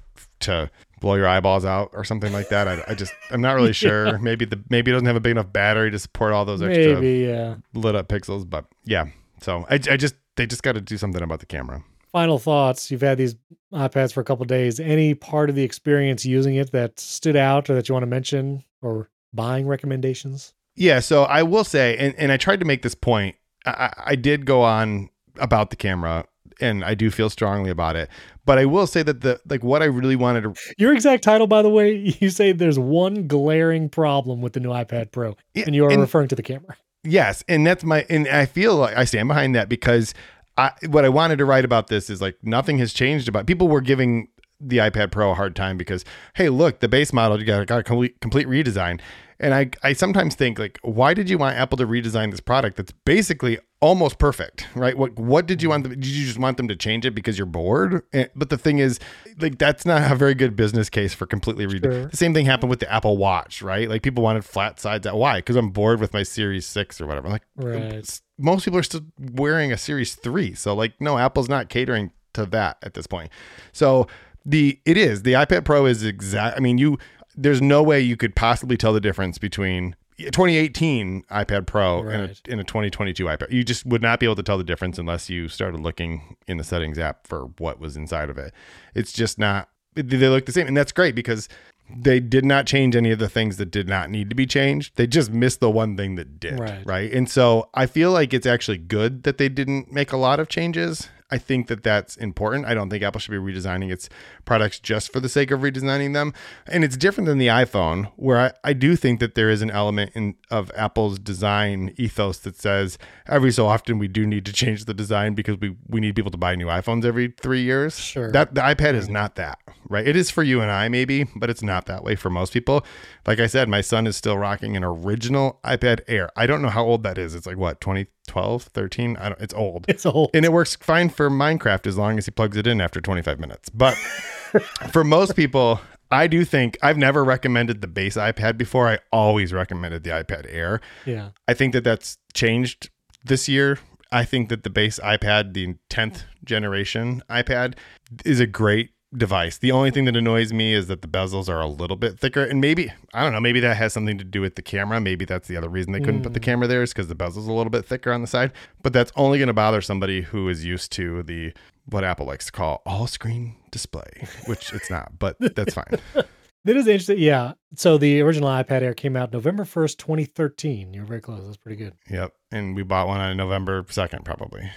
[0.42, 0.70] to
[1.00, 2.68] blow your eyeballs out or something like that.
[2.68, 4.18] I, I just I'm not really sure.
[4.20, 6.96] Maybe the maybe it doesn't have a big enough battery to support all those extra
[6.96, 7.56] Maybe, yeah.
[7.74, 8.50] lit up pixels.
[8.50, 9.06] But yeah,
[9.42, 11.84] so I, I just they just got to do something about the camera.
[12.14, 12.90] Final thoughts.
[12.92, 13.36] You've had these
[13.74, 14.80] iPads for a couple days.
[14.80, 18.08] Any part of the experience using it that stood out or that you want to
[18.08, 20.54] mention or buying recommendations?
[20.76, 23.36] Yeah, so I will say, and, and I tried to make this point.
[23.66, 25.10] I, I- did go on
[25.40, 26.26] about the camera,
[26.62, 28.10] and I do feel strongly about it.
[28.46, 31.48] But I will say that the like what I really wanted to Your exact title,
[31.48, 35.74] by the way, you say there's one glaring problem with the new iPad Pro, and
[35.76, 36.76] you are and- referring to the camera.
[37.06, 40.14] Yes, and that's my and I feel like I stand behind that because
[40.58, 43.68] I, what I wanted to write about this is like nothing has changed about people
[43.68, 44.28] were giving
[44.60, 47.80] the iPad Pro a hard time because hey, look, the base model you got, got
[47.80, 49.00] a complete, complete redesign.
[49.40, 52.78] And I, I sometimes think like, why did you want Apple to redesign this product
[52.78, 54.98] that's basically almost perfect, right?
[54.98, 55.92] What what did you want them?
[55.92, 58.04] Did you just want them to change it because you're bored?
[58.14, 59.00] And, but the thing is,
[59.40, 61.92] like, that's not a very good business case for completely redo.
[61.92, 62.06] Sure.
[62.06, 63.90] The same thing happened with the Apple Watch, right?
[63.90, 65.06] Like people wanted flat sides.
[65.12, 65.40] Why?
[65.40, 67.28] Because I'm bored with my Series Six or whatever.
[67.28, 68.22] I'm Like, Right.
[68.38, 72.46] Most people are still wearing a Series Three, so like, no, Apple's not catering to
[72.48, 73.30] that at this point.
[73.72, 74.08] So
[74.46, 76.58] the it is the iPad Pro is exact.
[76.58, 76.98] I mean, you
[77.36, 82.42] there's no way you could possibly tell the difference between 2018 iPad Pro and, Right.
[82.48, 83.52] a, and a 2022 iPad.
[83.52, 86.58] You just would not be able to tell the difference unless you started looking in
[86.58, 88.54] the settings app for what was inside of it.
[88.96, 89.70] It's just not.
[89.96, 91.48] They look the same, and that's great because
[91.90, 94.96] they did not change any of the things that did not need to be changed.
[94.96, 96.60] They just missed the one thing that did.
[96.60, 96.86] Right.
[96.86, 97.14] Right.
[97.14, 100.48] And so I feel like it's actually good that they didn't make a lot of
[100.48, 101.10] changes.
[101.32, 102.68] I think that that's important.
[102.68, 104.08] I don't think Apple should be redesigning its
[104.46, 106.32] products just for the sake of redesigning them.
[106.68, 109.72] And it's different than the iPhone, where I, I do think that there is an
[109.72, 114.54] element in of Apple's design ethos that says every so often we do need to
[114.54, 117.98] change the design because we, we need people to buy new iPhones every three years.
[117.98, 118.32] Sure.
[118.32, 119.58] That the iPad is not that,
[119.90, 120.08] right?
[120.08, 122.86] It is for you and I maybe, but it's not that way for most people.
[123.26, 126.30] Like I said, my son is still rocking an original iPad Air.
[126.36, 127.36] I don't know how old that is.
[127.36, 129.18] It's like what, 2012, 13?
[129.18, 129.86] I don't it's old.
[129.88, 130.32] It's old.
[130.34, 133.40] And it works fine for Minecraft as long as he plugs it in after 25
[133.40, 133.70] minutes.
[133.70, 133.96] But
[134.92, 135.80] for most people,
[136.12, 138.88] I do think I've never recommended the base iPad before.
[138.88, 140.80] I always recommended the iPad Air.
[141.06, 141.30] yeah.
[141.48, 142.90] I think that that's changed
[143.26, 143.80] this year.
[144.12, 147.76] I think that the base iPad, the 10th generation iPad,
[148.24, 149.58] is a great device.
[149.58, 152.44] The only thing that annoys me is that the bezels are a little bit thicker.
[152.44, 155.00] And maybe, I don't know, maybe that has something to do with the camera.
[155.00, 156.44] Maybe that's the other reason they couldn't put the mm.
[156.44, 158.52] camera there is because the bezel's a little bit thicker on the side.
[158.82, 161.54] But that's only going to bother somebody who is used to the,
[161.86, 166.00] what Apple likes to call all screen display, which it's not, but that's fine.
[166.66, 167.20] That is interesting.
[167.20, 167.54] Yeah.
[167.76, 170.94] So the original iPad Air came out November 1st, 2013.
[170.94, 171.44] You're very close.
[171.44, 171.94] That's pretty good.
[172.10, 172.34] Yep.
[172.52, 174.72] And we bought one on November 2nd, probably.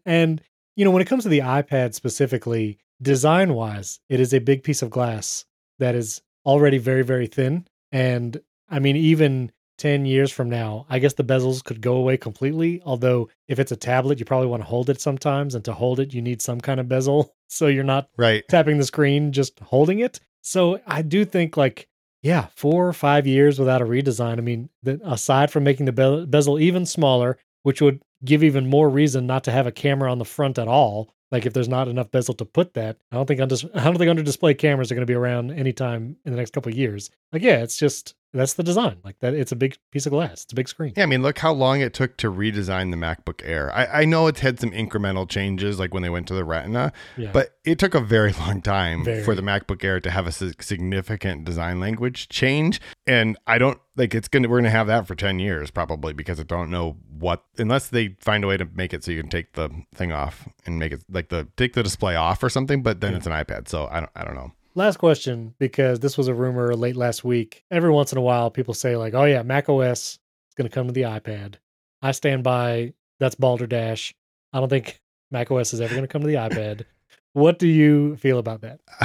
[0.06, 0.40] and,
[0.76, 4.62] you know, when it comes to the iPad specifically, design wise, it is a big
[4.62, 5.44] piece of glass
[5.78, 7.66] that is already very, very thin.
[7.92, 12.16] And I mean, even 10 years from now, I guess the bezels could go away
[12.16, 12.82] completely.
[12.84, 15.54] Although, if it's a tablet, you probably want to hold it sometimes.
[15.54, 17.34] And to hold it, you need some kind of bezel.
[17.50, 18.46] So you're not Right.
[18.46, 20.20] tapping the screen, just holding it.
[20.42, 21.88] So I do think like,
[22.20, 24.36] yeah, four or five years without a redesign.
[24.36, 28.68] I mean, the, aside from making the be- bezel even smaller, which would give even
[28.68, 31.14] more reason not to have a camera on the front at all.
[31.30, 33.98] Like if there's not enough bezel to put that, I don't think under, I don't
[33.98, 36.78] think under display cameras are going to be around anytime in the next couple of
[36.78, 37.10] years.
[37.32, 38.98] Like yeah, it's just that's the design.
[39.04, 40.44] Like that, it's a big piece of glass.
[40.44, 40.92] It's a big screen.
[40.96, 43.74] Yeah, I mean, look how long it took to redesign the MacBook Air.
[43.74, 46.92] I, I know it's had some incremental changes, like when they went to the Retina,
[47.16, 47.30] Yeah.
[47.32, 49.22] but it took a very long time Very.
[49.22, 52.80] for the MacBook Air to have a significant design language change.
[53.06, 56.38] And I don't like it's gonna we're gonna have that for ten years probably because
[56.38, 59.30] I don't know what unless they find a way to make it so you can
[59.30, 62.82] take the thing off and make it like the take the display off or something.
[62.82, 63.16] But then Yeah.
[63.18, 64.52] it's an iPad, so I don't I don't know.
[64.78, 67.64] Last question, because this was a rumor late last week.
[67.68, 70.18] Every once in a while, people say, like, oh, yeah, Mac OS is
[70.56, 71.56] going to come to the iPad.
[72.00, 74.14] I stand by that's Balderdash.
[74.52, 75.00] I don't think
[75.32, 76.84] Mac OS is ever going to come to the iPad.
[77.34, 78.80] What do you feel about that?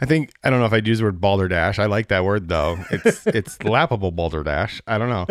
[0.00, 1.78] I think I don't know if I'd use the word balderdash.
[1.78, 2.78] I like that word though.
[2.90, 4.80] It's it's lappable balderdash.
[4.86, 5.26] I don't know,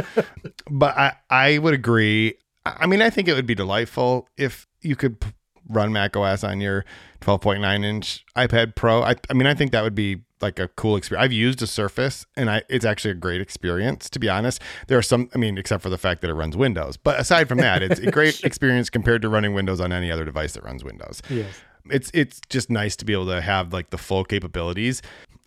[0.70, 2.34] but I I would agree.
[2.66, 5.30] I mean, I think it would be delightful if you could p-
[5.70, 6.86] run Mac OS on your
[7.22, 9.02] 12.9 inch iPad Pro.
[9.04, 11.24] I I mean, I think that would be like a cool experience.
[11.24, 14.62] I've used a Surface and I it's actually a great experience to be honest.
[14.88, 16.98] There are some I mean, except for the fact that it runs Windows.
[16.98, 20.26] But aside from that, it's a great experience compared to running Windows on any other
[20.26, 21.62] device that runs Windows Yes.
[21.90, 25.02] it's it's just nice to be able to have like the full capabilities.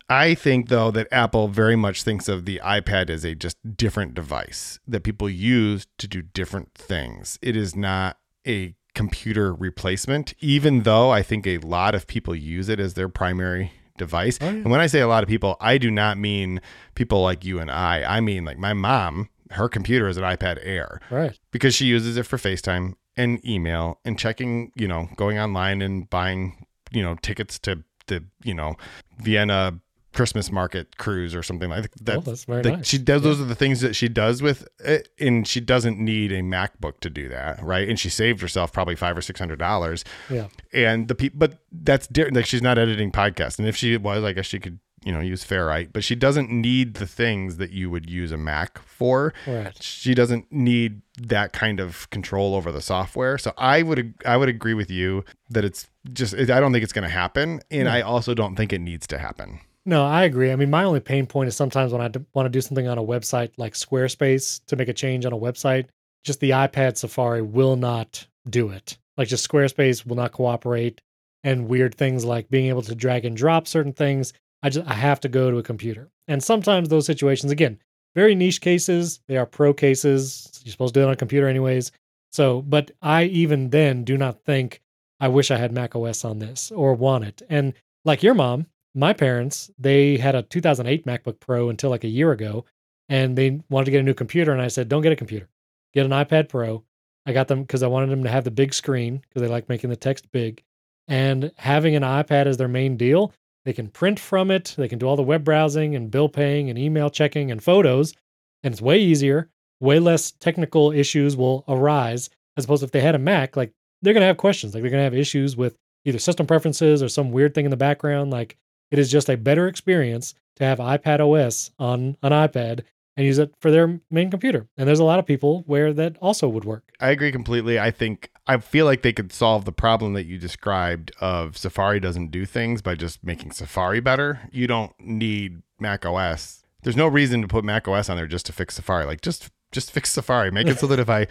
[0.09, 4.15] I think though that Apple very much thinks of the iPad as a just different
[4.15, 7.39] device that people use to do different things.
[7.43, 12.69] It is not a computer replacement, even though I think a lot of people use
[12.69, 14.39] it as their primary device.
[14.41, 14.51] Oh, yeah.
[14.51, 16.61] And when I say a lot of people, I do not mean
[16.97, 18.03] people like you and I.
[18.03, 21.39] I mean like my mom, her computer is an iPad Air Right.
[21.53, 26.11] because she uses it for FaceTime and email and checking, you know, going online and
[26.11, 28.75] buying, you know, tickets to the, you know,
[29.21, 29.79] Vienna
[30.17, 32.25] Christmas market cruise or something like that.
[32.25, 32.87] That's very like, nice.
[32.87, 36.33] She does those are the things that she does with it, and she doesn't need
[36.33, 37.87] a MacBook to do that, right?
[37.87, 40.05] And she saved herself probably five or six hundred dollars.
[40.31, 40.49] Yeah.
[40.73, 42.35] And the people, but that's different.
[42.35, 45.21] Like she's not editing podcasts, and if she was, I guess she could you know,
[45.21, 49.33] use Ferrite, but she doesn't need the things that you would use a Mac for.
[49.47, 49.81] Right.
[49.81, 53.39] She doesn't need that kind of control over the software.
[53.39, 56.93] So I would I would agree with you that it's just I don't think it's
[56.93, 57.91] going to happen, and No.
[57.91, 59.61] I also don't think it needs to happen.
[59.89, 60.51] No, I agree.
[60.51, 62.99] I mean, my only pain point is sometimes when I want to do something on
[62.99, 65.87] a website like Squarespace to make a change on a website,
[66.25, 68.99] just the iPad Safari will not do it.
[69.17, 71.01] Like just Squarespace will not cooperate
[71.45, 74.33] and weird things like being able to drag and drop certain things.
[74.61, 76.11] I just I have to go to a computer.
[76.27, 77.79] And sometimes those situations again,
[78.17, 80.51] very niche cases, they are pro cases.
[80.65, 81.93] You're supposed to do it on a computer anyways.
[82.33, 84.83] So, but I even then do not think
[85.21, 87.43] I wish I had Mac OS on this or want it.
[87.49, 87.73] And
[88.05, 88.67] like your mom,
[88.97, 92.65] my parents, they had a 2008 MacBook Pro until like a year ago,
[93.09, 94.53] and they wanted to get a new computer.
[94.53, 95.49] And I said, don't get a computer,
[95.93, 96.83] get an iPad Pro.
[97.27, 99.69] I got them because I wanted them to have the big screen because they like
[99.69, 100.63] making the text big.
[101.09, 103.33] And having an iPad as their main deal,
[103.65, 106.71] they can print from it, they can do all the web browsing and bill paying
[106.71, 108.15] and email checking and photos.
[108.63, 113.01] And it's way easier, way less technical issues will arise as opposed to if they
[113.01, 113.73] had a Mac, like
[114.03, 117.03] they're going to have questions, like they're going to have issues with either system preferences
[117.03, 118.31] or some weird thing in the background.
[118.31, 118.57] Like
[118.91, 122.83] it is just a better experience to have iPad OS on an iPad
[123.17, 124.67] and use it for their main computer.
[124.77, 126.93] And there's a lot of people where that also would work.
[127.01, 127.79] I agree completely.
[127.79, 131.99] I think I feel like they could solve the problem that you described of Safari
[131.99, 134.41] doesn't do things by just making Safari better.
[134.53, 136.65] You don't need Mac OS.
[136.83, 139.07] There's no reason to put Mac OS on there just to fix Safari.
[139.07, 140.51] Like just just fix Safari.
[140.51, 141.27] Make it so that if I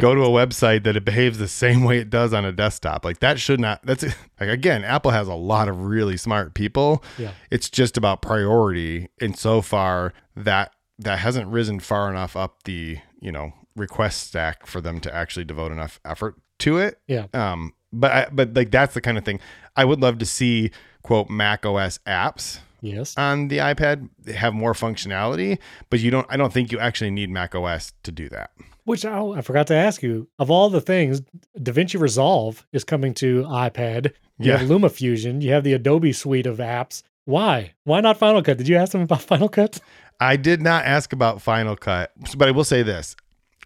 [0.00, 3.04] go to a website that it behaves the same way it does on a desktop.
[3.04, 7.02] Like that should not that's like again, Apple has a lot of really smart people.
[7.18, 7.32] Yeah.
[7.50, 9.08] It's just about priority.
[9.20, 14.66] And so far that that hasn't risen far enough up the, you know, request stack
[14.66, 16.98] for them to actually devote enough effort to it.
[17.06, 17.26] Yeah.
[17.34, 19.40] Um, but I, but like that's the kind of thing
[19.74, 20.70] I would love to see.
[21.02, 23.16] Quote Mac OS apps Yes.
[23.16, 25.58] on the iPad have more functionality,
[25.90, 26.26] but you don't.
[26.30, 28.50] I don't think you actually need Mac OS to do that.
[28.84, 30.28] Which oh, I forgot to ask you.
[30.38, 31.20] Of all the things,
[31.58, 34.12] DaVinci Resolve is coming to iPad.
[34.38, 34.58] You Yeah.
[34.58, 35.42] have LumaFusion.
[35.42, 37.02] You have the Adobe suite of apps.
[37.24, 37.72] Why?
[37.84, 38.58] Why not Final Cut?
[38.58, 39.80] Did you ask them about Final Cut?
[40.20, 43.16] I did not ask about Final Cut, but I will say this: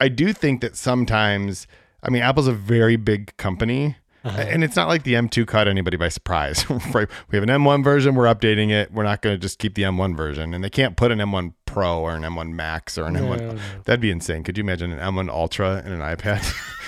[0.01, 1.67] I do think that sometimes.
[2.03, 3.97] I mean, Apple's a very big company.
[4.25, 4.39] Uh-huh.
[4.39, 6.69] And it's not like the M2 caught anybody by surprise.
[6.95, 7.09] right?
[7.31, 8.93] We have an M1 version, we're updating it.
[8.93, 10.53] We're not going to just keep the M1 version.
[10.55, 13.41] And they can't put an M1 Pro or an M1 Max or an No, M1.
[13.41, 13.59] no.
[13.85, 14.43] That'd be insane.
[14.43, 16.53] Could you imagine an M1 Ultra and an iPad?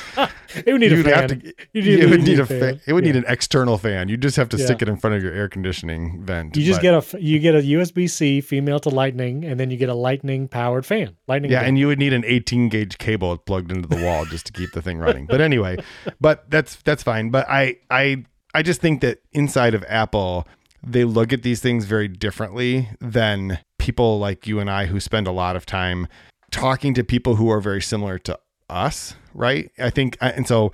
[0.55, 1.15] It would need a You'd fan.
[1.15, 2.61] have to- You it need- would need a fan.
[2.61, 2.81] fan.
[2.87, 3.13] It would Yeah.
[3.13, 4.09] need an external fan.
[4.09, 4.67] You just have to Yeah.
[4.67, 6.57] stick it in front of your air conditioning vent.
[6.57, 9.71] You just But- get a you get a USB C female to Lightning, and then
[9.71, 11.17] you get a Lightning powered fan.
[11.29, 11.51] Lightning.
[11.51, 11.69] yeah, fan.
[11.71, 14.73] and you would need an 18 gauge cable plugged into the wall just to keep
[14.73, 15.27] the thing running.
[15.27, 15.79] But anyway,
[16.21, 17.31] but that's that's fine.
[17.31, 20.47] But I I I just think that inside of Apple,
[20.87, 25.27] they look at these things very differently than people like you and I who spend
[25.27, 26.07] a lot of time
[26.51, 28.39] talking to people who are very similar to
[28.69, 29.71] us, right?
[29.79, 30.73] I think and so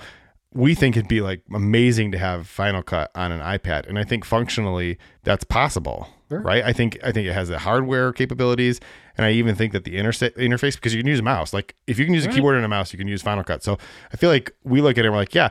[0.54, 4.04] we think it'd be like amazing to have Final Cut on an iPad, and I
[4.04, 6.40] think functionally that's possible, Sure.
[6.40, 6.64] right?
[6.64, 8.80] I think I think it has the hardware capabilities,
[9.16, 11.52] and I even think that the intersa- interface because you can use a mouse.
[11.52, 13.62] Like if you can use a keyboard and a mouse, you can use Final Cut.
[13.62, 13.76] So
[14.12, 15.50] I feel like we look at it, and we're like, yeah.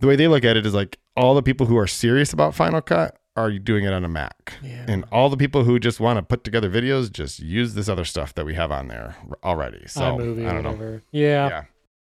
[0.00, 2.54] The way they look at it is like all the people who are serious about
[2.54, 4.84] Final Cut are doing it on a Mac, Yeah.
[4.88, 8.04] and all the people who just want to put together videos just use this other
[8.04, 9.82] stuff that we have on there already.
[9.88, 10.70] So iMovie I don't know.
[10.70, 11.02] whatever.
[11.12, 11.48] Yeah.
[11.48, 11.62] Yeah.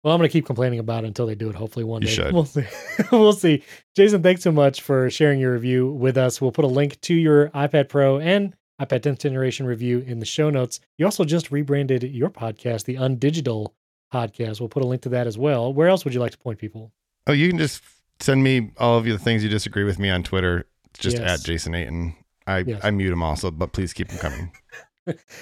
[0.04, 1.54] Well, I'm going to keep complaining about it until they do it.
[1.56, 2.14] Hopefully, one You day.
[2.16, 2.32] should.
[2.34, 2.64] We'll see.
[3.12, 3.64] we'll see.
[3.96, 6.40] Jason, thanks so much for sharing your review with us.
[6.40, 10.26] We'll put a link to your iPad Pro and iPad 10th generation review in the
[10.26, 10.78] show notes.
[10.98, 13.68] You also just rebranded your podcast, the Undigital
[14.12, 14.60] Podcast.
[14.60, 15.72] We'll put a link to that as well.
[15.72, 16.92] Where else would you like to point people?
[17.26, 17.82] Oh, you can just
[18.20, 20.66] send me all of the things you disagree with me on Twitter.
[20.98, 21.40] Just Yes.
[21.40, 22.14] at Jason Aten.
[22.46, 22.80] I, Yes.
[22.84, 24.52] I mute them also, but please keep them coming.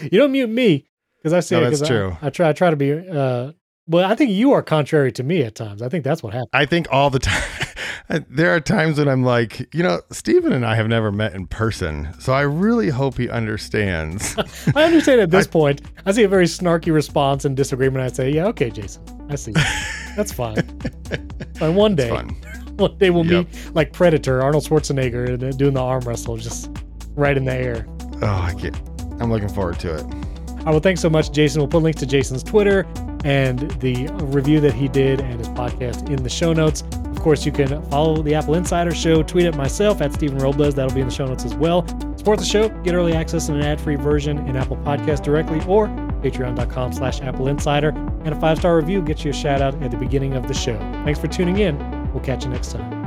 [0.02, 0.86] You don't mute me
[1.18, 2.16] because I say No, it that's 'cause I- true.
[2.20, 2.48] I, try.
[2.48, 2.92] I try to be.
[2.92, 3.52] Uh,
[3.86, 5.82] well, I think you are contrary to me at times.
[5.82, 6.50] I think that's what happened.
[6.52, 7.42] I think all the time.
[8.30, 11.46] there are times when I'm like, you know, Stephen and I have never met in
[11.46, 14.36] person, so I really hope he understands.
[14.76, 15.82] I understand at this point.
[16.06, 18.04] I see a very snarky response and disagreement.
[18.04, 19.52] I say, "Yeah, okay, Jason, I see.
[20.16, 20.56] That's fine."
[21.60, 22.10] and one day,
[22.76, 23.46] one day we'll Yep.
[23.46, 26.70] meet like Predator, Arnold Schwarzenegger, doing the arm wrestle, just
[27.14, 27.86] right in the air.
[28.22, 28.76] Oh, I can't.
[29.20, 30.04] I'm looking forward to it.
[30.64, 31.60] Right, well, thanks so much, Jason.
[31.60, 32.86] We'll put links to Jason's Twitter
[33.24, 36.84] and the review that he did and his podcast in the show notes.
[37.10, 40.74] Of course, you can follow the Apple Insider Show, tweet at myself at Stephen Robles.
[40.74, 41.86] That'll be in the show notes as well.
[42.16, 45.88] Support the show, get early access and an ad-free version in Apple Podcast directly or
[46.22, 47.88] patreon.com slash Apple Insider.
[48.24, 50.78] And a five-star review gets you a shout out at the beginning of the show.
[51.04, 51.76] Thanks for tuning in.
[52.12, 53.01] We'll catch you next time.